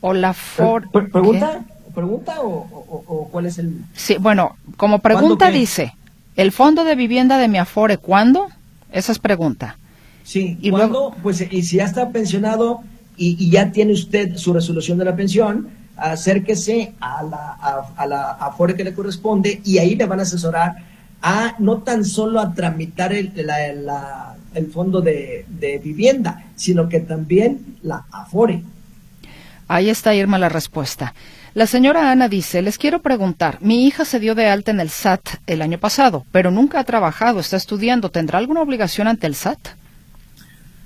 [0.00, 0.90] O la For...
[0.90, 1.64] ¿Pregunta?
[1.94, 3.84] ¿Pregunta o, cuál es el...?
[3.94, 5.94] Sí, bueno, como pregunta dice,
[6.36, 8.48] ¿el fondo de vivienda de mi Afore, ¿cuándo?
[8.92, 9.76] Esa es pregunta.
[10.22, 12.82] Sí, y luego, pues, y si ya está pensionado
[13.16, 18.84] y, ya tiene usted su resolución de la pensión, acérquese a la, la Afore que
[18.84, 20.76] le corresponde y ahí le van a asesorar
[21.22, 23.32] a no tan solo a tramitar el,
[24.54, 28.62] el fondo de, de, vivienda, sino que también la Afore.
[29.68, 31.14] Ahí está Irma la respuesta.
[31.52, 34.88] La señora Ana dice, les quiero preguntar, mi hija se dio de alta en el
[34.88, 39.34] SAT el año pasado, pero nunca ha trabajado, está estudiando, ¿tendrá alguna obligación ante el
[39.34, 39.58] SAT?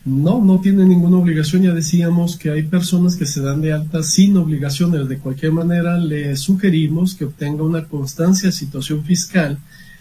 [0.04, 1.62] No, no tiene ninguna obligación.
[1.62, 5.08] Ya decíamos que hay personas que se dan de alta sin obligaciones.
[5.08, 9.58] De cualquier manera, le sugerimos que obtenga una constancia de situación fiscal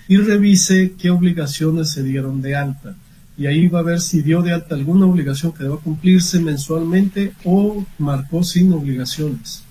[0.08, 2.96] y revise qué obligaciones se dieron de alta.
[3.38, 7.34] Y ahí va a ver si dio de alta alguna obligación que deba cumplirse mensualmente
[7.46, 9.64] o marcó sin obligaciones.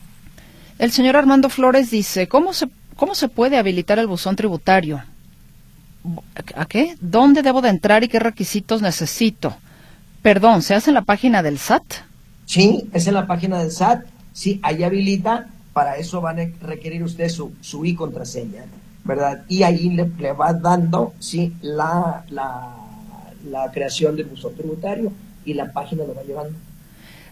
[0.79, 5.05] El señor Armando Flores dice, ¿cómo se, cómo se puede habilitar el buzón tributario?
[6.57, 6.97] ¿A qué?
[7.01, 9.55] ¿Dónde debo de entrar y qué requisitos necesito?
[10.23, 11.83] Perdón, ¿se hace en la página del SAT?
[12.47, 14.05] Sí, es en la página del SAT.
[14.33, 15.49] Sí, ahí habilita.
[15.73, 18.65] Para eso van a requerir usted su, su y contraseña,
[19.05, 19.43] ¿verdad?
[19.49, 22.77] Y ahí le, le va dando, sí, la, la,
[23.49, 25.13] la creación del buzón tributario
[25.47, 26.53] y la página lo va llevando.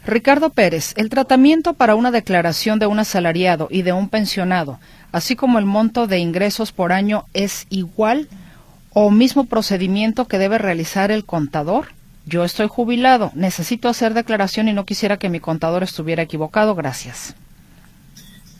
[0.06, 4.78] Ricardo Pérez, el tratamiento para una declaración de un asalariado y de un pensionado,
[5.12, 8.28] así como el monto de ingresos por año, es igual
[8.94, 11.88] o mismo procedimiento que debe realizar el contador?
[12.30, 16.74] Yo estoy jubilado, necesito hacer declaración y no quisiera que mi contador estuviera equivocado.
[16.74, 17.34] Gracias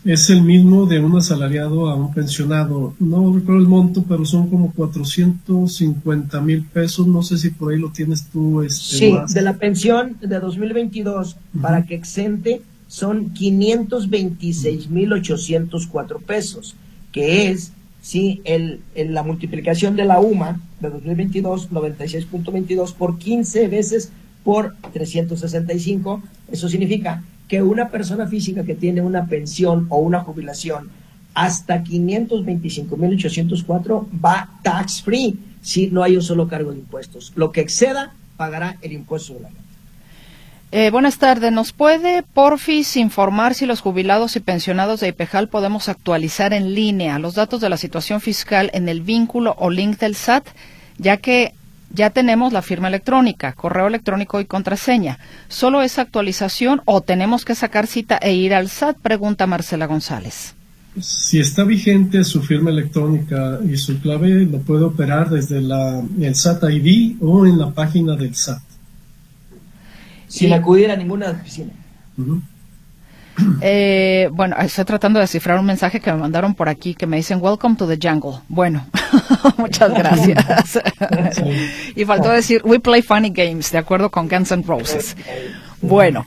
[0.04, 2.94] es el mismo de un asalariado a un pensionado.
[2.98, 7.06] No recuerdo el monto, pero son como 450 mil pesos.
[7.06, 8.62] No sé si por ahí lo tienes tú.
[8.62, 16.74] Este, sí, de la pensión de 2022 para que exente son 526 mil 804 pesos,
[17.12, 24.12] que es sí, el, la multiplicación de la UMA de 2022, 96.22 por 15 veces
[24.44, 26.22] por 365.
[26.50, 30.90] Eso significa que una persona física que tiene una pensión o una jubilación
[31.34, 37.32] hasta 525.804 va tax free si no hay un solo cargo de impuestos.
[37.36, 39.50] Lo que exceda pagará el impuesto de la.
[40.72, 41.50] Eh, buenas tardes.
[41.50, 47.18] ¿Nos puede, porfis, informar si los jubilados y pensionados de IPEJAL podemos actualizar en línea
[47.18, 50.46] los datos de la situación fiscal en el vínculo o link del SAT,
[50.96, 51.54] ya que
[51.92, 55.18] ya tenemos la firma electrónica, correo electrónico y contraseña.
[55.48, 58.96] ¿Solo esa actualización o tenemos que sacar cita e ir al SAT?
[58.98, 60.54] Pregunta Marcela González.
[61.00, 66.34] Si está vigente su firma electrónica y su clave, lo puede operar desde la, el
[66.36, 68.69] SAT ID o en la página del SAT.
[70.30, 71.72] Sin acudir a ninguna oficina.
[73.60, 77.16] Eh, bueno, estoy tratando de descifrar un mensaje que me mandaron por aquí que me
[77.16, 78.40] dicen Welcome to the jungle.
[78.48, 78.86] Bueno,
[79.58, 80.80] muchas gracias.
[81.96, 85.16] y faltó decir We play funny games, de acuerdo con Guns N' Roses.
[85.82, 86.24] Bueno,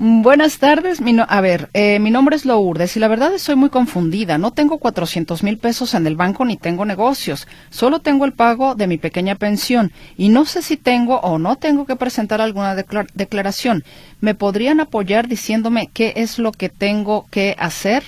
[0.00, 1.00] buenas tardes.
[1.02, 4.38] Mi a ver, eh, mi nombre es Lourdes y la verdad estoy muy confundida.
[4.38, 7.46] No tengo 400 mil pesos en el banco ni tengo negocios.
[7.68, 11.56] Solo tengo el pago de mi pequeña pensión y no sé si tengo o no
[11.56, 13.84] tengo que presentar alguna declaración.
[14.20, 18.02] ¿Me podrían apoyar diciéndome qué es lo que tengo que hacer?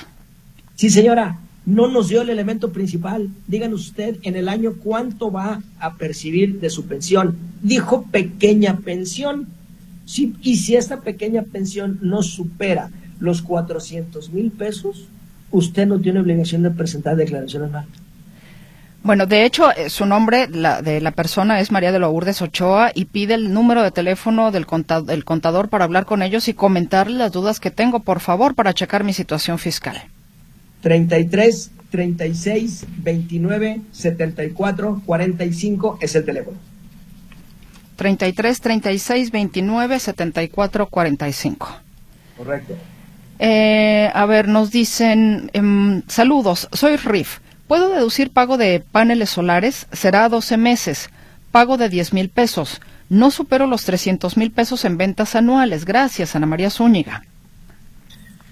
[0.77, 1.39] Sí, señora.
[1.65, 3.29] No nos dio el elemento principal.
[3.47, 7.37] Díganos usted en el año cuánto va a percibir de su pensión.
[7.63, 9.47] Dijo pequeña pensión
[10.05, 12.91] Sí, y si esta pequeña pensión no supera
[13.21, 15.09] los 400 mil pesos,
[15.51, 17.87] usted no tiene obligación de presentar declaración anual.
[19.05, 22.93] Bueno, de hecho, eh, su nombre la, de la persona es María de Lourdes Ochoa
[22.95, 27.19] y pide el número de teléfono del contador, contador para hablar con ellos y comentarle
[27.19, 30.01] las dudas que tengo, por favor, para checar mi situación fiscal.
[30.83, 36.72] 33 36 29 74 45 es el teléfono.
[37.97, 41.69] 33 36 29 74 45.
[42.37, 42.75] Correcto.
[43.39, 47.39] Eh, a ver, nos dicen, em, saludos, soy RIF.
[47.67, 49.87] ¿Puedo deducir pago de paneles solares?
[49.93, 51.11] Será 12 meses.
[51.51, 52.81] Pago de 10 mil pesos.
[53.09, 55.85] No supero los 300 mil pesos en ventas anuales.
[55.85, 57.25] Gracias, Ana María Zúñiga.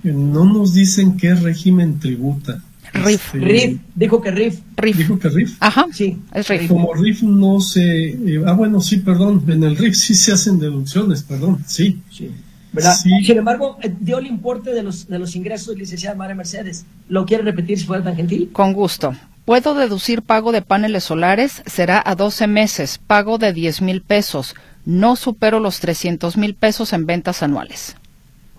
[0.03, 2.63] No nos dicen qué régimen tributa.
[2.93, 3.35] RIF.
[3.35, 4.61] RIF, dijo que RIF.
[4.77, 4.97] RIF.
[4.97, 5.57] Dijo que RIF.
[5.61, 6.69] Ajá, sí, es RIF.
[6.69, 8.11] Como RIF no se...
[8.11, 12.01] Eh, ah, bueno, sí, perdón, en el RIF sí se hacen deducciones, perdón, sí.
[12.11, 12.31] Sí.
[12.73, 12.95] ¿verdad?
[12.95, 16.87] Sin embargo, eh, dio el importe de los, de los ingresos, licenciada María Mercedes.
[17.09, 18.51] ¿Lo quiere repetir si fuera tan gentil?
[18.53, 19.15] Con gusto.
[19.45, 24.55] Puedo deducir pago de paneles solares, será a 12 meses, pago de 10 mil pesos.
[24.85, 27.97] No supero los 300 mil pesos en ventas anuales.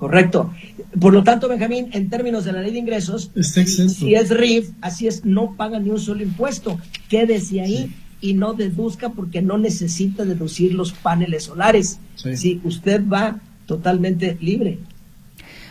[0.02, 0.52] Correcto.
[1.00, 5.06] Por lo tanto, Benjamín, en términos de la ley de ingresos, si es RIF, así
[5.06, 6.80] es, no paga ni un solo impuesto.
[7.08, 12.00] Quédese ahí y no deduzca porque no necesita deducir los paneles solares.
[12.16, 12.60] Sí.
[12.64, 14.80] usted va totalmente libre.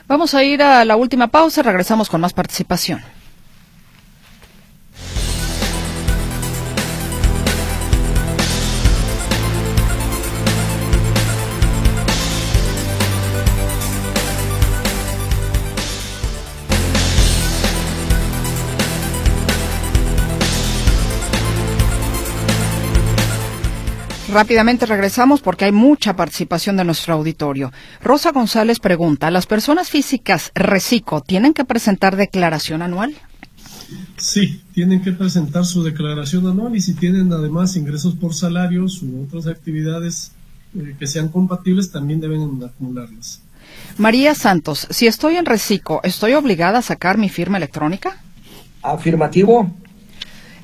[0.06, 3.00] Vamos a ir a la última pausa, regresamos con más participación.
[24.32, 27.72] Rápidamente regresamos porque hay mucha participación de nuestro auditorio.
[28.00, 33.14] Rosa González pregunta, ¿las personas físicas reciclo tienen que presentar declaración anual?
[34.16, 39.24] Sí, tienen que presentar su declaración anual y si tienen además ingresos por salarios u
[39.24, 40.30] otras actividades
[40.76, 43.42] eh, que sean compatibles, también deben acumularlas.
[43.98, 48.22] María Santos, si estoy en reciclo, ¿estoy obligada a sacar mi firma electrónica?
[48.80, 49.74] Afirmativo.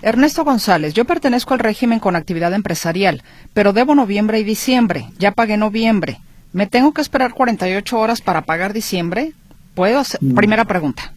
[0.07, 5.09] Ernesto González, yo pertenezco al régimen con actividad empresarial, pero debo noviembre y diciembre.
[5.19, 6.21] Ya pagué noviembre.
[6.53, 9.33] ¿Me tengo que esperar 48 horas para pagar diciembre?
[9.75, 10.23] ¿Puedo hacer?
[10.23, 10.35] Mm.
[10.37, 11.13] Primera pregunta.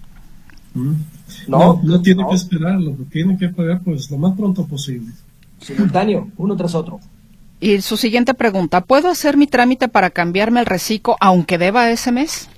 [0.74, 0.94] Mm.
[1.48, 5.12] No, no, tiene que esperarlo, tiene que pagar pues lo más pronto posible.
[5.62, 7.00] Simultáneo, uno tras otro.
[7.60, 12.12] Y su siguiente pregunta, ¿puedo hacer mi trámite para cambiarme el reciclo aunque deba ese
[12.12, 12.50] mes?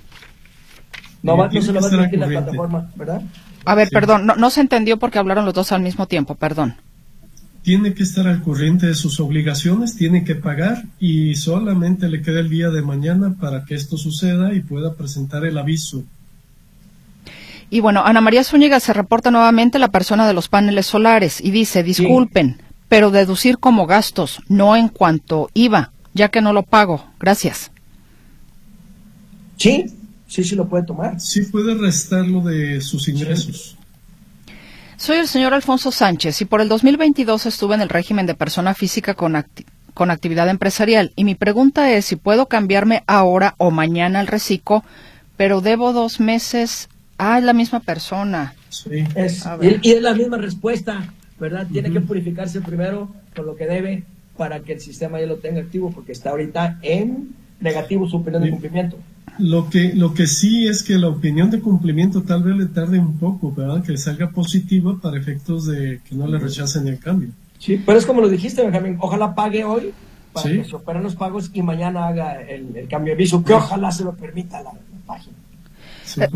[1.22, 3.20] No, no se lo va a la plataforma, ¿verdad?
[3.64, 6.76] A ver, perdón, no, se entendió porque hablaron los dos al mismo tiempo, perdón.
[7.62, 12.40] Tiene que estar al corriente de sus obligaciones, tiene que pagar y solamente le queda
[12.40, 16.02] el día de mañana para que esto suceda y pueda presentar el aviso.
[17.70, 21.52] Y bueno, Ana María Zúñiga se reporta nuevamente la persona de los paneles solares y
[21.52, 27.06] dice, disculpen, pero deducir como gastos, no en cuanto IVA, ya que no lo pago.
[27.18, 27.70] Gracias.
[29.56, 29.86] Sí,
[30.32, 31.20] sí, sí lo puede tomar.
[31.20, 33.76] Sí puede restarlo de sus ingresos.
[34.96, 38.72] Soy el señor Alfonso Sánchez y por el 2022 estuve en el régimen de persona
[38.72, 39.44] física con,
[39.92, 44.84] con actividad empresarial y mi pregunta es si puedo cambiarme ahora o mañana al reciclo,
[45.36, 46.88] pero debo dos meses.
[47.18, 48.54] Ah, es la misma persona.
[48.70, 49.04] Sí.
[49.14, 49.44] Es,
[49.82, 51.66] y, es la misma respuesta, ¿verdad?
[51.70, 54.04] Tiene que purificarse primero con lo que debe
[54.38, 58.42] para que el sistema ya lo tenga activo porque está ahorita en negativo su opinión
[58.44, 58.96] de cumplimiento.
[59.38, 62.98] Lo que, lo que sí es que la opinión de cumplimiento tal vez le tarde
[62.98, 63.82] un poco, ¿verdad?
[63.82, 67.30] Que salga positiva para efectos de que no le rechacen el cambio.
[67.58, 69.92] Sí, pero es como lo dijiste, Benjamín, ojalá pague hoy
[70.32, 73.90] para que se operen los pagos y mañana haga el, cambio de aviso, que ojalá
[73.90, 74.72] se lo permita la
[75.06, 75.36] página.
[76.18, 76.28] Eh,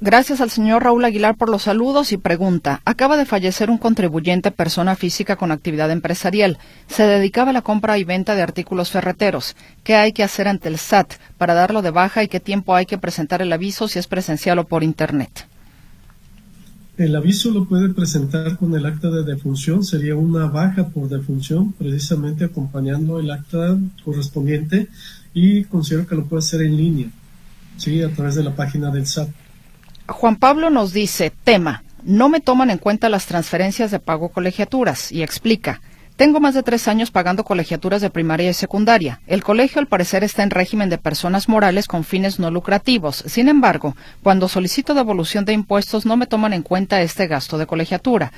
[0.00, 2.80] gracias al señor Raúl Aguilar por los saludos y pregunta.
[2.84, 6.58] Acaba de fallecer un contribuyente persona física con actividad empresarial.
[6.88, 9.56] Se dedicaba a la compra y venta de artículos ferreteros.
[9.84, 12.86] ¿Qué hay que hacer ante el SAT para darlo de baja y qué tiempo hay
[12.86, 15.46] que presentar el aviso si es presencial o por Internet?
[16.98, 21.72] El aviso lo puede presentar con el acta de defunción, sería una baja por defunción,
[21.72, 24.88] precisamente acompañando el acta correspondiente
[25.32, 27.08] y considero que lo puede hacer en línea.
[27.78, 29.28] Sí, a través de la página del SAT.
[30.08, 35.12] Juan Pablo nos dice, tema, no me toman en cuenta las transferencias de pago colegiaturas
[35.12, 35.80] y explica,
[36.18, 39.20] tengo más de tres años pagando colegiaturas de primaria y secundaria.
[39.28, 43.22] El colegio, al parecer, está en régimen de personas morales con fines no lucrativos.
[43.28, 47.68] Sin embargo, cuando solicito devolución de impuestos, no me toman en cuenta este gasto de
[47.68, 48.32] colegiatura.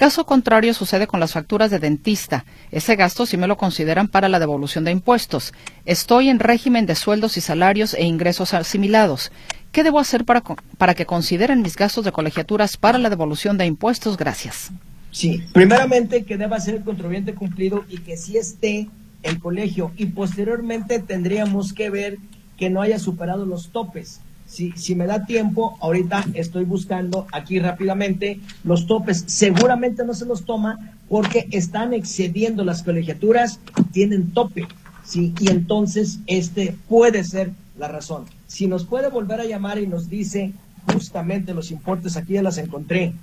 [0.00, 2.46] Caso contrario sucede con las facturas de dentista.
[2.70, 5.52] Ese gasto sí me lo consideran para la devolución de impuestos.
[5.84, 9.30] Estoy en régimen de sueldos y salarios e ingresos asimilados.
[9.72, 10.42] ¿Qué debo hacer para,
[10.78, 14.16] para que consideren mis gastos de colegiaturas para la devolución de impuestos?
[14.16, 14.70] Gracias.
[15.10, 18.88] Sí, primeramente que deba ser el contribuyente cumplido y que sí esté
[19.22, 22.16] el colegio y posteriormente tendríamos que ver
[22.56, 24.22] que no haya superado los topes.
[24.50, 29.22] Si, si me da tiempo, ahorita estoy buscando aquí rápidamente los topes.
[29.28, 33.60] Seguramente no se los toma porque están excediendo las colegiaturas,
[33.92, 34.66] tienen tope.
[35.04, 38.24] Sí, y entonces este puede ser la razón.
[38.48, 40.52] Si nos puede volver a llamar y nos dice
[40.92, 43.14] justamente los importes, aquí ya las encontré,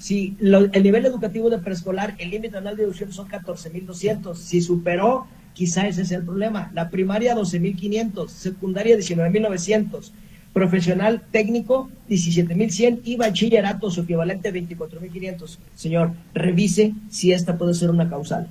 [0.00, 4.34] si el nivel educativo de preescolar, el límite anual de deducción son 14.200.
[4.34, 6.70] Si superó, quizá ese es el problema.
[6.72, 10.10] La primaria 12.500, secundaria 19.900,
[10.52, 15.58] profesional técnico 17.100 y bachillerato su equivalente 24.500.
[15.74, 18.48] Señor, revise si esta puede ser una causal.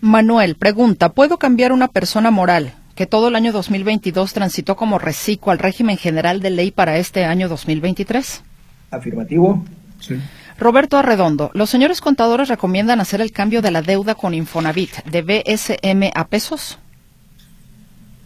[0.00, 5.52] Manuel pregunta, ¿puedo cambiar una persona moral que todo el año 2022 transitó como reciclo
[5.52, 8.42] al régimen general de ley para este año 2023?
[8.90, 9.64] Afirmativo.
[10.00, 10.16] Sí.
[10.58, 15.22] Roberto Arredondo, los señores contadores recomiendan hacer el cambio de la deuda con Infonavit de
[15.22, 16.78] BSM a pesos.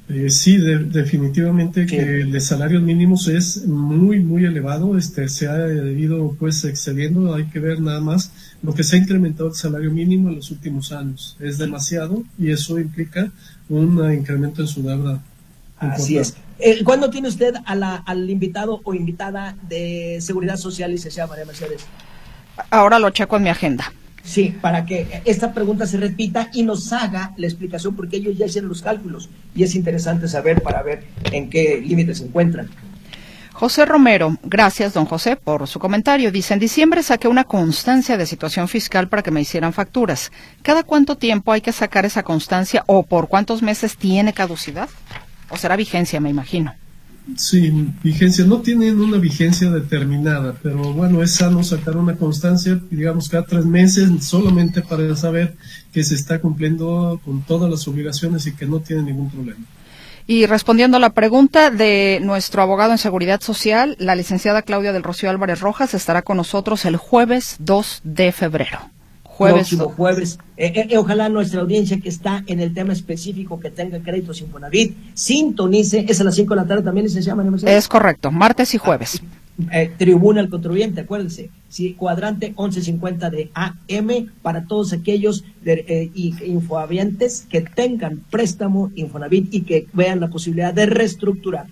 [0.09, 4.97] Eh, sí, definitivamente que el de salarios mínimos es muy, muy elevado.
[4.97, 7.35] Este se ha ido pues excediendo.
[7.35, 8.31] Hay que ver nada más
[8.63, 11.37] lo que se ha incrementado el salario mínimo en los últimos años.
[11.41, 13.33] Es demasiado y eso implica
[13.69, 15.21] un incremento en su deuda.
[15.79, 16.37] Así es.
[16.59, 21.45] Eh, ¿Cuándo tiene usted a la, al invitado o invitada de Seguridad Social, licenciada María
[21.45, 21.85] Mercedes?
[22.71, 23.93] Ahora lo checo en mi agenda.
[24.27, 28.47] Sí, para que esta pregunta se repita y nos haga la explicación porque ellos ya
[28.47, 32.69] hicieron los cálculos y es interesante saber para ver en qué límites se encuentran.
[33.53, 36.33] José Romero, gracias don José por su comentario.
[36.33, 40.33] Dice, en diciembre saqué una constancia de situación fiscal para que me hicieran facturas.
[40.61, 44.91] ¿Cada cuánto tiempo hay que sacar esa constancia o por cuántos meses tiene caducidad?
[45.51, 46.75] O será vigencia, me imagino.
[47.35, 47.73] Sí,
[48.05, 48.45] vigencia.
[48.45, 53.65] No tienen una vigencia determinada, pero bueno, es sano sacar una constancia, digamos, cada tres
[53.65, 55.57] meses, solamente para saber
[55.93, 59.65] que se está cumpliendo con todas las obligaciones y que no tiene ningún problema.
[60.29, 65.03] Y respondiendo a la pregunta de nuestro abogado en Seguridad Social, la licenciada Claudia del
[65.03, 68.96] Rocío Álvarez Rojas estará con nosotros el jueves 2 de febrero
[69.37, 69.69] jueves.
[69.69, 70.39] Próximo jueves.
[70.57, 74.41] Eh, eh, eh, ojalá nuestra audiencia que está en el tema específico que tenga créditos
[74.41, 76.07] Infonavit sintonice.
[76.09, 77.45] Es a las 5 de la tarde también, se llama.
[77.67, 79.23] Es correcto, martes y jueves.
[79.99, 81.51] tribuna el contribuyente, acuérdense.
[81.69, 86.11] Sí, cuadrante 1150 de AM para todos aquellos de,
[86.47, 91.67] infoavientes que tengan préstamo Infonavit y que vean la posibilidad de reestructurar.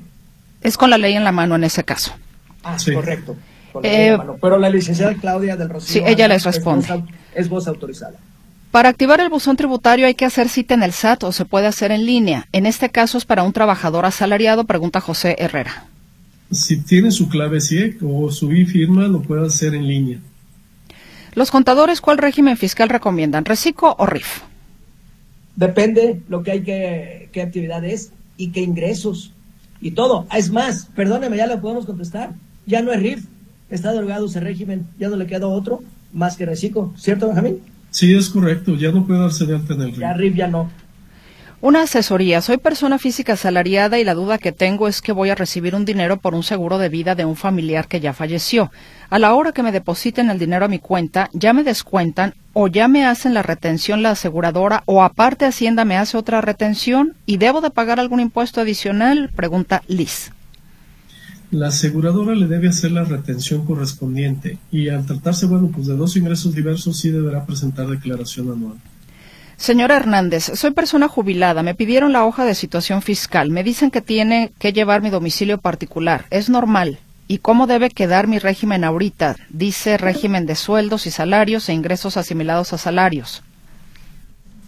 [0.61, 2.13] Es con la ley en la mano en ese caso.
[2.63, 3.37] Ah, correcto.
[3.83, 5.93] Eh, pero la licenciada Claudia del Rocío.
[5.93, 6.87] Sí, ella les responde.
[7.35, 8.19] Es voz, autorizada.
[8.71, 11.67] Para activar el buzón tributario hay que hacer cita en el SAT o se puede
[11.67, 12.49] hacer en línea.
[12.53, 15.87] En este caso es para un trabajador asalariado, pregunta José Herrera.
[16.51, 20.19] Si tiene su clave CIEC o su e-firma, lo puede hacer en línea.
[21.35, 23.45] Los contadores, ¿cuál régimen fiscal recomiendan?
[23.45, 24.43] ¿Reciclo o RIF?
[25.57, 29.33] Depende lo que hay que, qué actividad es y qué ingresos
[29.81, 30.27] y todo.
[30.35, 32.33] Es más, perdóneme, ya le podemos contestar.
[32.67, 33.25] Ya no es RIF,
[33.71, 37.61] está derogado ese régimen, ya no le queda otro más que reciclo, ¿cierto, Benjamín?
[37.91, 40.01] Sí, es correcto, ya no puede darse de alta en el RIF.
[40.01, 40.71] Ya RIF ya no.
[41.65, 42.43] Una asesoría.
[42.43, 45.87] Soy persona física asalariada y la duda que tengo es que voy a recibir un
[45.87, 48.71] dinero por un seguro de vida de un familiar que ya falleció.
[49.09, 52.69] A la hora que me depositen el dinero a mi cuenta, ya me descuentan o
[52.69, 57.39] ya me hacen la retención la aseguradora o aparte Hacienda me hace otra retención y
[57.39, 60.34] debo de pagar algún impuesto adicional, pregunta Liz
[61.55, 66.17] la aseguradora le debe hacer la retención correspondiente y al tratarse, bueno, pues de dos
[66.17, 68.77] ingresos diversos sí deberá presentar declaración anual.
[69.57, 71.63] Señora Hernández, soy persona jubilada.
[71.63, 73.51] Me pidieron la hoja de situación fiscal.
[73.51, 76.27] Me dicen que tiene que llevar mi domicilio particular.
[76.31, 76.99] ¿Es normal?
[77.29, 79.37] ¿Y cómo debe quedar mi régimen ahorita?
[79.49, 83.43] Dice régimen de sueldos y salarios e ingresos asimilados a salarios.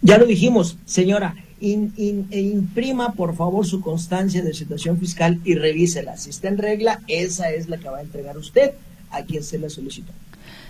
[0.01, 6.17] Ya lo dijimos, señora e imprima por favor su constancia de situación fiscal y revísela.
[6.17, 8.71] Si está en regla, esa es la que va a entregar usted
[9.11, 10.11] a quien se le solicitó.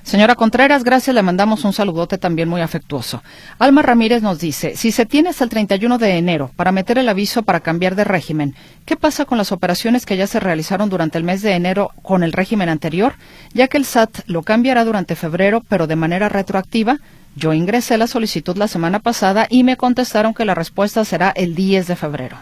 [0.08, 3.22] Señora Contreras, gracias, le mandamos un saludote también muy afectuoso.
[3.60, 7.10] Alma Ramírez nos dice, si se tiene hasta el 31 de enero para meter el
[7.10, 11.18] aviso para cambiar de régimen, ¿qué pasa con las operaciones que ya se realizaron durante
[11.18, 13.16] el mes de enero con el régimen anterior?
[13.54, 17.00] Ya que el SAT lo cambiará durante febrero, pero de manera retroactiva.
[17.38, 21.54] Yo ingresé la solicitud la semana pasada y me contestaron que la respuesta será el
[21.54, 22.36] 10 de febrero.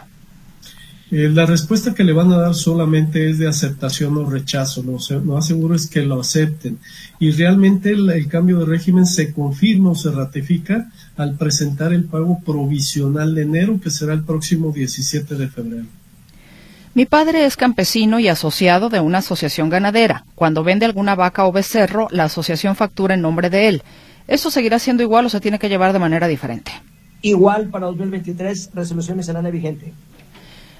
[1.10, 4.82] Eh, la respuesta que le van a dar solamente es de aceptación o rechazo.
[4.82, 6.78] Lo, más seguro es que lo acepten.
[7.18, 12.40] Y realmente el, cambio de régimen se confirma o se ratifica al presentar el pago
[12.40, 15.86] provisional de enero, que será el próximo 17 de febrero.
[16.94, 20.24] Mi padre es campesino y asociado de una asociación ganadera.
[20.34, 23.82] Cuando vende alguna vaca o becerro, la asociación factura en nombre de él.
[24.28, 26.72] ¿Eso seguirá siendo igual o se tiene que llevar de manera diferente?
[27.22, 29.92] Igual para 2023, resolución miscelánea vigente.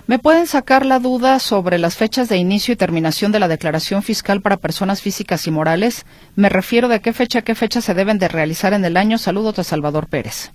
[0.08, 4.04] ¿Me pueden sacar la duda sobre las fechas de inicio y terminación de la declaración
[4.04, 6.06] fiscal para personas físicas y morales?
[6.36, 9.18] Me refiero de qué fecha a qué fecha se deben de realizar en el año.
[9.18, 10.52] Saludos de Salvador Pérez.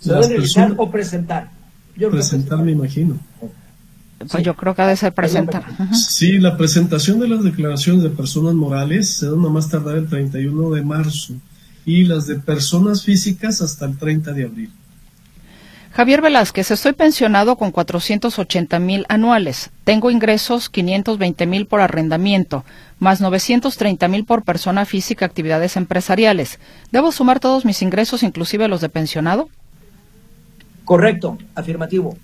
[0.00, 1.50] ¿Se deben realizar o presentar?
[2.10, 3.18] presentar, me imagino.
[4.30, 5.64] Pues yo creo que ha de ser presentar.
[5.92, 10.08] Sí, la presentación de las declaraciones de personas morales se dan a más tardar el
[10.08, 11.34] 31 de marzo
[11.86, 14.70] y las de personas físicas hasta el 30 de abril.
[15.92, 19.70] Javier Velázquez, estoy pensionado con 480 mil anuales.
[19.84, 22.66] Tengo ingresos 520 mil por arrendamiento,
[22.98, 26.58] más 930 mil por persona física, actividades empresariales.
[26.92, 29.48] ¿Debo sumar todos mis ingresos, inclusive los de pensionado?
[30.84, 32.18] Correcto, afirmativo.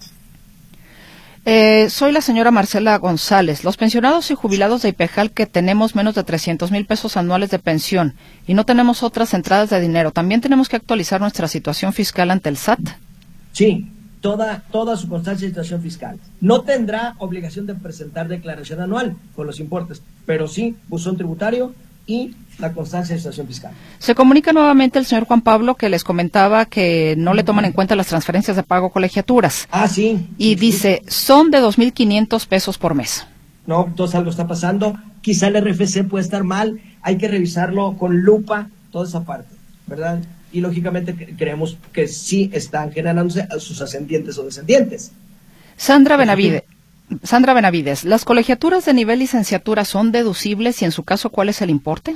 [1.44, 3.64] Eh, soy la señora Marcela González.
[3.64, 7.58] Los pensionados y jubilados de IPEJAL que tenemos menos de 300 mil pesos anuales de
[7.58, 8.14] pensión
[8.46, 12.48] y no tenemos otras entradas de dinero, ¿también tenemos que actualizar nuestra situación fiscal ante
[12.48, 12.78] el SAT?
[13.50, 13.88] Sí,
[14.20, 16.20] toda, toda su constancia de situación fiscal.
[16.40, 21.74] No tendrá obligación de presentar declaración anual con los importes, pero sí buzón tributario
[22.06, 23.72] y la constancia de situación fiscal.
[23.98, 27.72] Se comunica nuevamente el señor Juan Pablo que les comentaba que no le toman en
[27.72, 29.68] cuenta las transferencias de pago colegiaturas.
[29.70, 30.28] Ah, sí.
[30.38, 33.26] Y dice, son de 2.500 pesos por mes.
[33.66, 34.98] No, entonces algo está pasando.
[35.20, 36.80] Quizá el RFC puede estar mal.
[37.02, 39.54] Hay que revisarlo con lupa, toda esa parte,
[39.86, 40.20] ¿verdad?
[40.52, 45.12] y lógicamente creemos que sí están generándose a sus ascendientes o descendientes.
[45.76, 46.62] Sandra Benavides.
[47.22, 51.60] Sandra Benavides, ¿las colegiaturas de nivel licenciatura son deducibles y en su caso cuál es
[51.62, 52.14] el importe?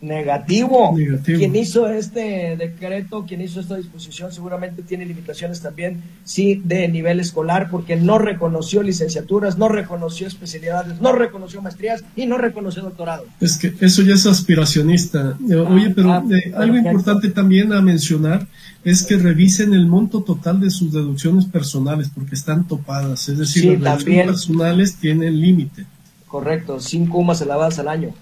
[0.00, 0.96] Negativo.
[1.24, 7.18] Quien hizo este decreto, quien hizo esta disposición, seguramente tiene limitaciones también, sí, de nivel
[7.18, 13.24] escolar, porque no reconoció licenciaturas, no reconoció especialidades, no reconoció maestrías y no reconoció doctorado.
[13.40, 15.36] Es que eso ya es aspiracionista.
[15.68, 18.46] Oye, pero ah, eh, algo importante también a mencionar
[18.84, 23.28] es que revisen el monto total de sus deducciones personales, porque están topadas.
[23.28, 25.86] Es decir, las deducciones personales tienen límite.
[26.28, 28.14] Correcto, cinco más elevadas al año.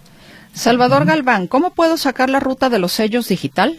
[0.56, 3.78] Salvador Galván, ¿cómo puedo sacar la ruta de los sellos digital?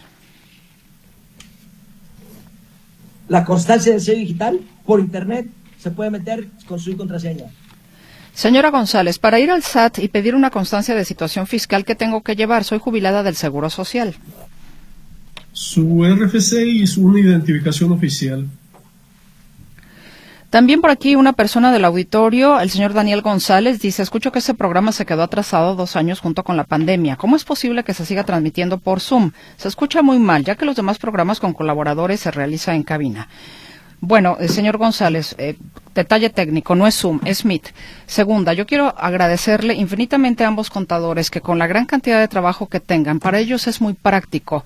[3.28, 5.48] La constancia del sello digital por internet
[5.80, 7.46] se puede meter con su contraseña.
[8.36, 12.22] Señora González, para ir al SAT y pedir una constancia de situación fiscal que tengo
[12.22, 14.14] que llevar, soy jubilada del Seguro Social.
[15.54, 18.46] Su RFC y su identificación oficial.
[20.50, 24.54] También por aquí una persona del auditorio, el señor Daniel González, dice, escucho que ese
[24.54, 27.18] programa se quedó atrasado dos años junto con la pandemia.
[27.18, 29.32] ¿Cómo es posible que se siga transmitiendo por Zoom?
[29.58, 33.28] Se escucha muy mal, ya que los demás programas con colaboradores se realizan en cabina.
[34.00, 35.58] Bueno, eh, señor González, eh,
[35.94, 37.74] detalle técnico, no es Zoom, es Meet.
[38.06, 42.68] Segunda, yo quiero agradecerle infinitamente a ambos contadores que con la gran cantidad de trabajo
[42.68, 44.64] que tengan, para ellos es muy práctico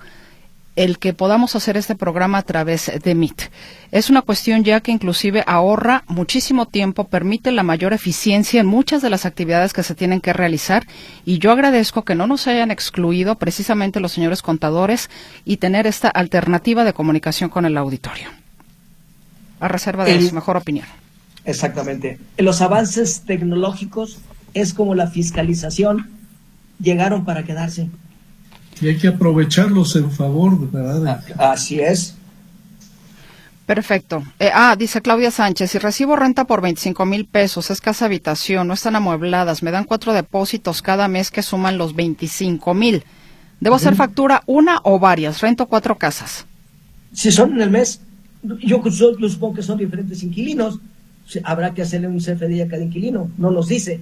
[0.75, 3.51] el que podamos hacer este programa a través de Meet.
[3.91, 9.01] Es una cuestión ya que inclusive ahorra muchísimo tiempo, permite la mayor eficiencia en muchas
[9.01, 10.85] de las actividades que se tienen que realizar
[11.25, 15.09] y yo agradezco que no nos hayan excluido precisamente los señores contadores
[15.43, 18.29] y tener esta alternativa de comunicación con el auditorio.
[19.59, 20.87] A reserva de su mejor opinión.
[21.45, 22.17] Exactamente.
[22.37, 24.19] Los avances tecnológicos
[24.53, 26.09] es como la fiscalización,
[26.79, 27.89] llegaron para quedarse.
[28.81, 31.21] Y hay que aprovecharlos en favor, ¿verdad?
[31.37, 32.15] Ah, así es.
[33.65, 34.23] Perfecto.
[34.39, 38.67] Eh, ah, dice Claudia Sánchez, si recibo renta por 25 mil pesos, es casa habitación,
[38.67, 43.05] no están amuebladas, me dan cuatro depósitos cada mes que suman los 25 mil.
[43.61, 45.39] ¿Debo hacer factura una o varias?
[45.39, 46.45] Rento cuatro casas.
[47.13, 48.01] Si son en el mes,
[48.41, 50.79] yo, yo supongo que son diferentes inquilinos,
[51.43, 54.01] habrá que hacerle un CFDI a cada inquilino, no nos dice.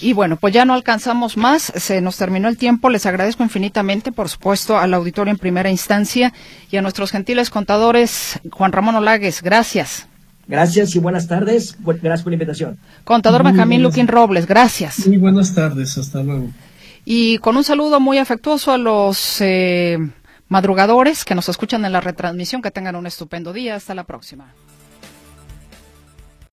[0.00, 2.88] Y bueno, pues ya no alcanzamos más, se nos terminó el tiempo.
[2.88, 6.32] Les agradezco infinitamente, por supuesto, al auditorio en primera instancia
[6.70, 8.40] y a nuestros gentiles contadores.
[8.50, 10.06] Juan Ramón Olagues, gracias.
[10.48, 11.76] Gracias y buenas tardes.
[11.84, 12.78] Gracias por la invitación.
[13.04, 15.06] Contador Benjamín Luquín Robles, gracias.
[15.06, 16.48] Muy buenas tardes, hasta luego.
[17.04, 19.98] Y con un saludo muy afectuoso a los eh,
[20.48, 22.62] madrugadores que nos escuchan en la retransmisión.
[22.62, 23.76] Que tengan un estupendo día.
[23.76, 24.52] Hasta la próxima.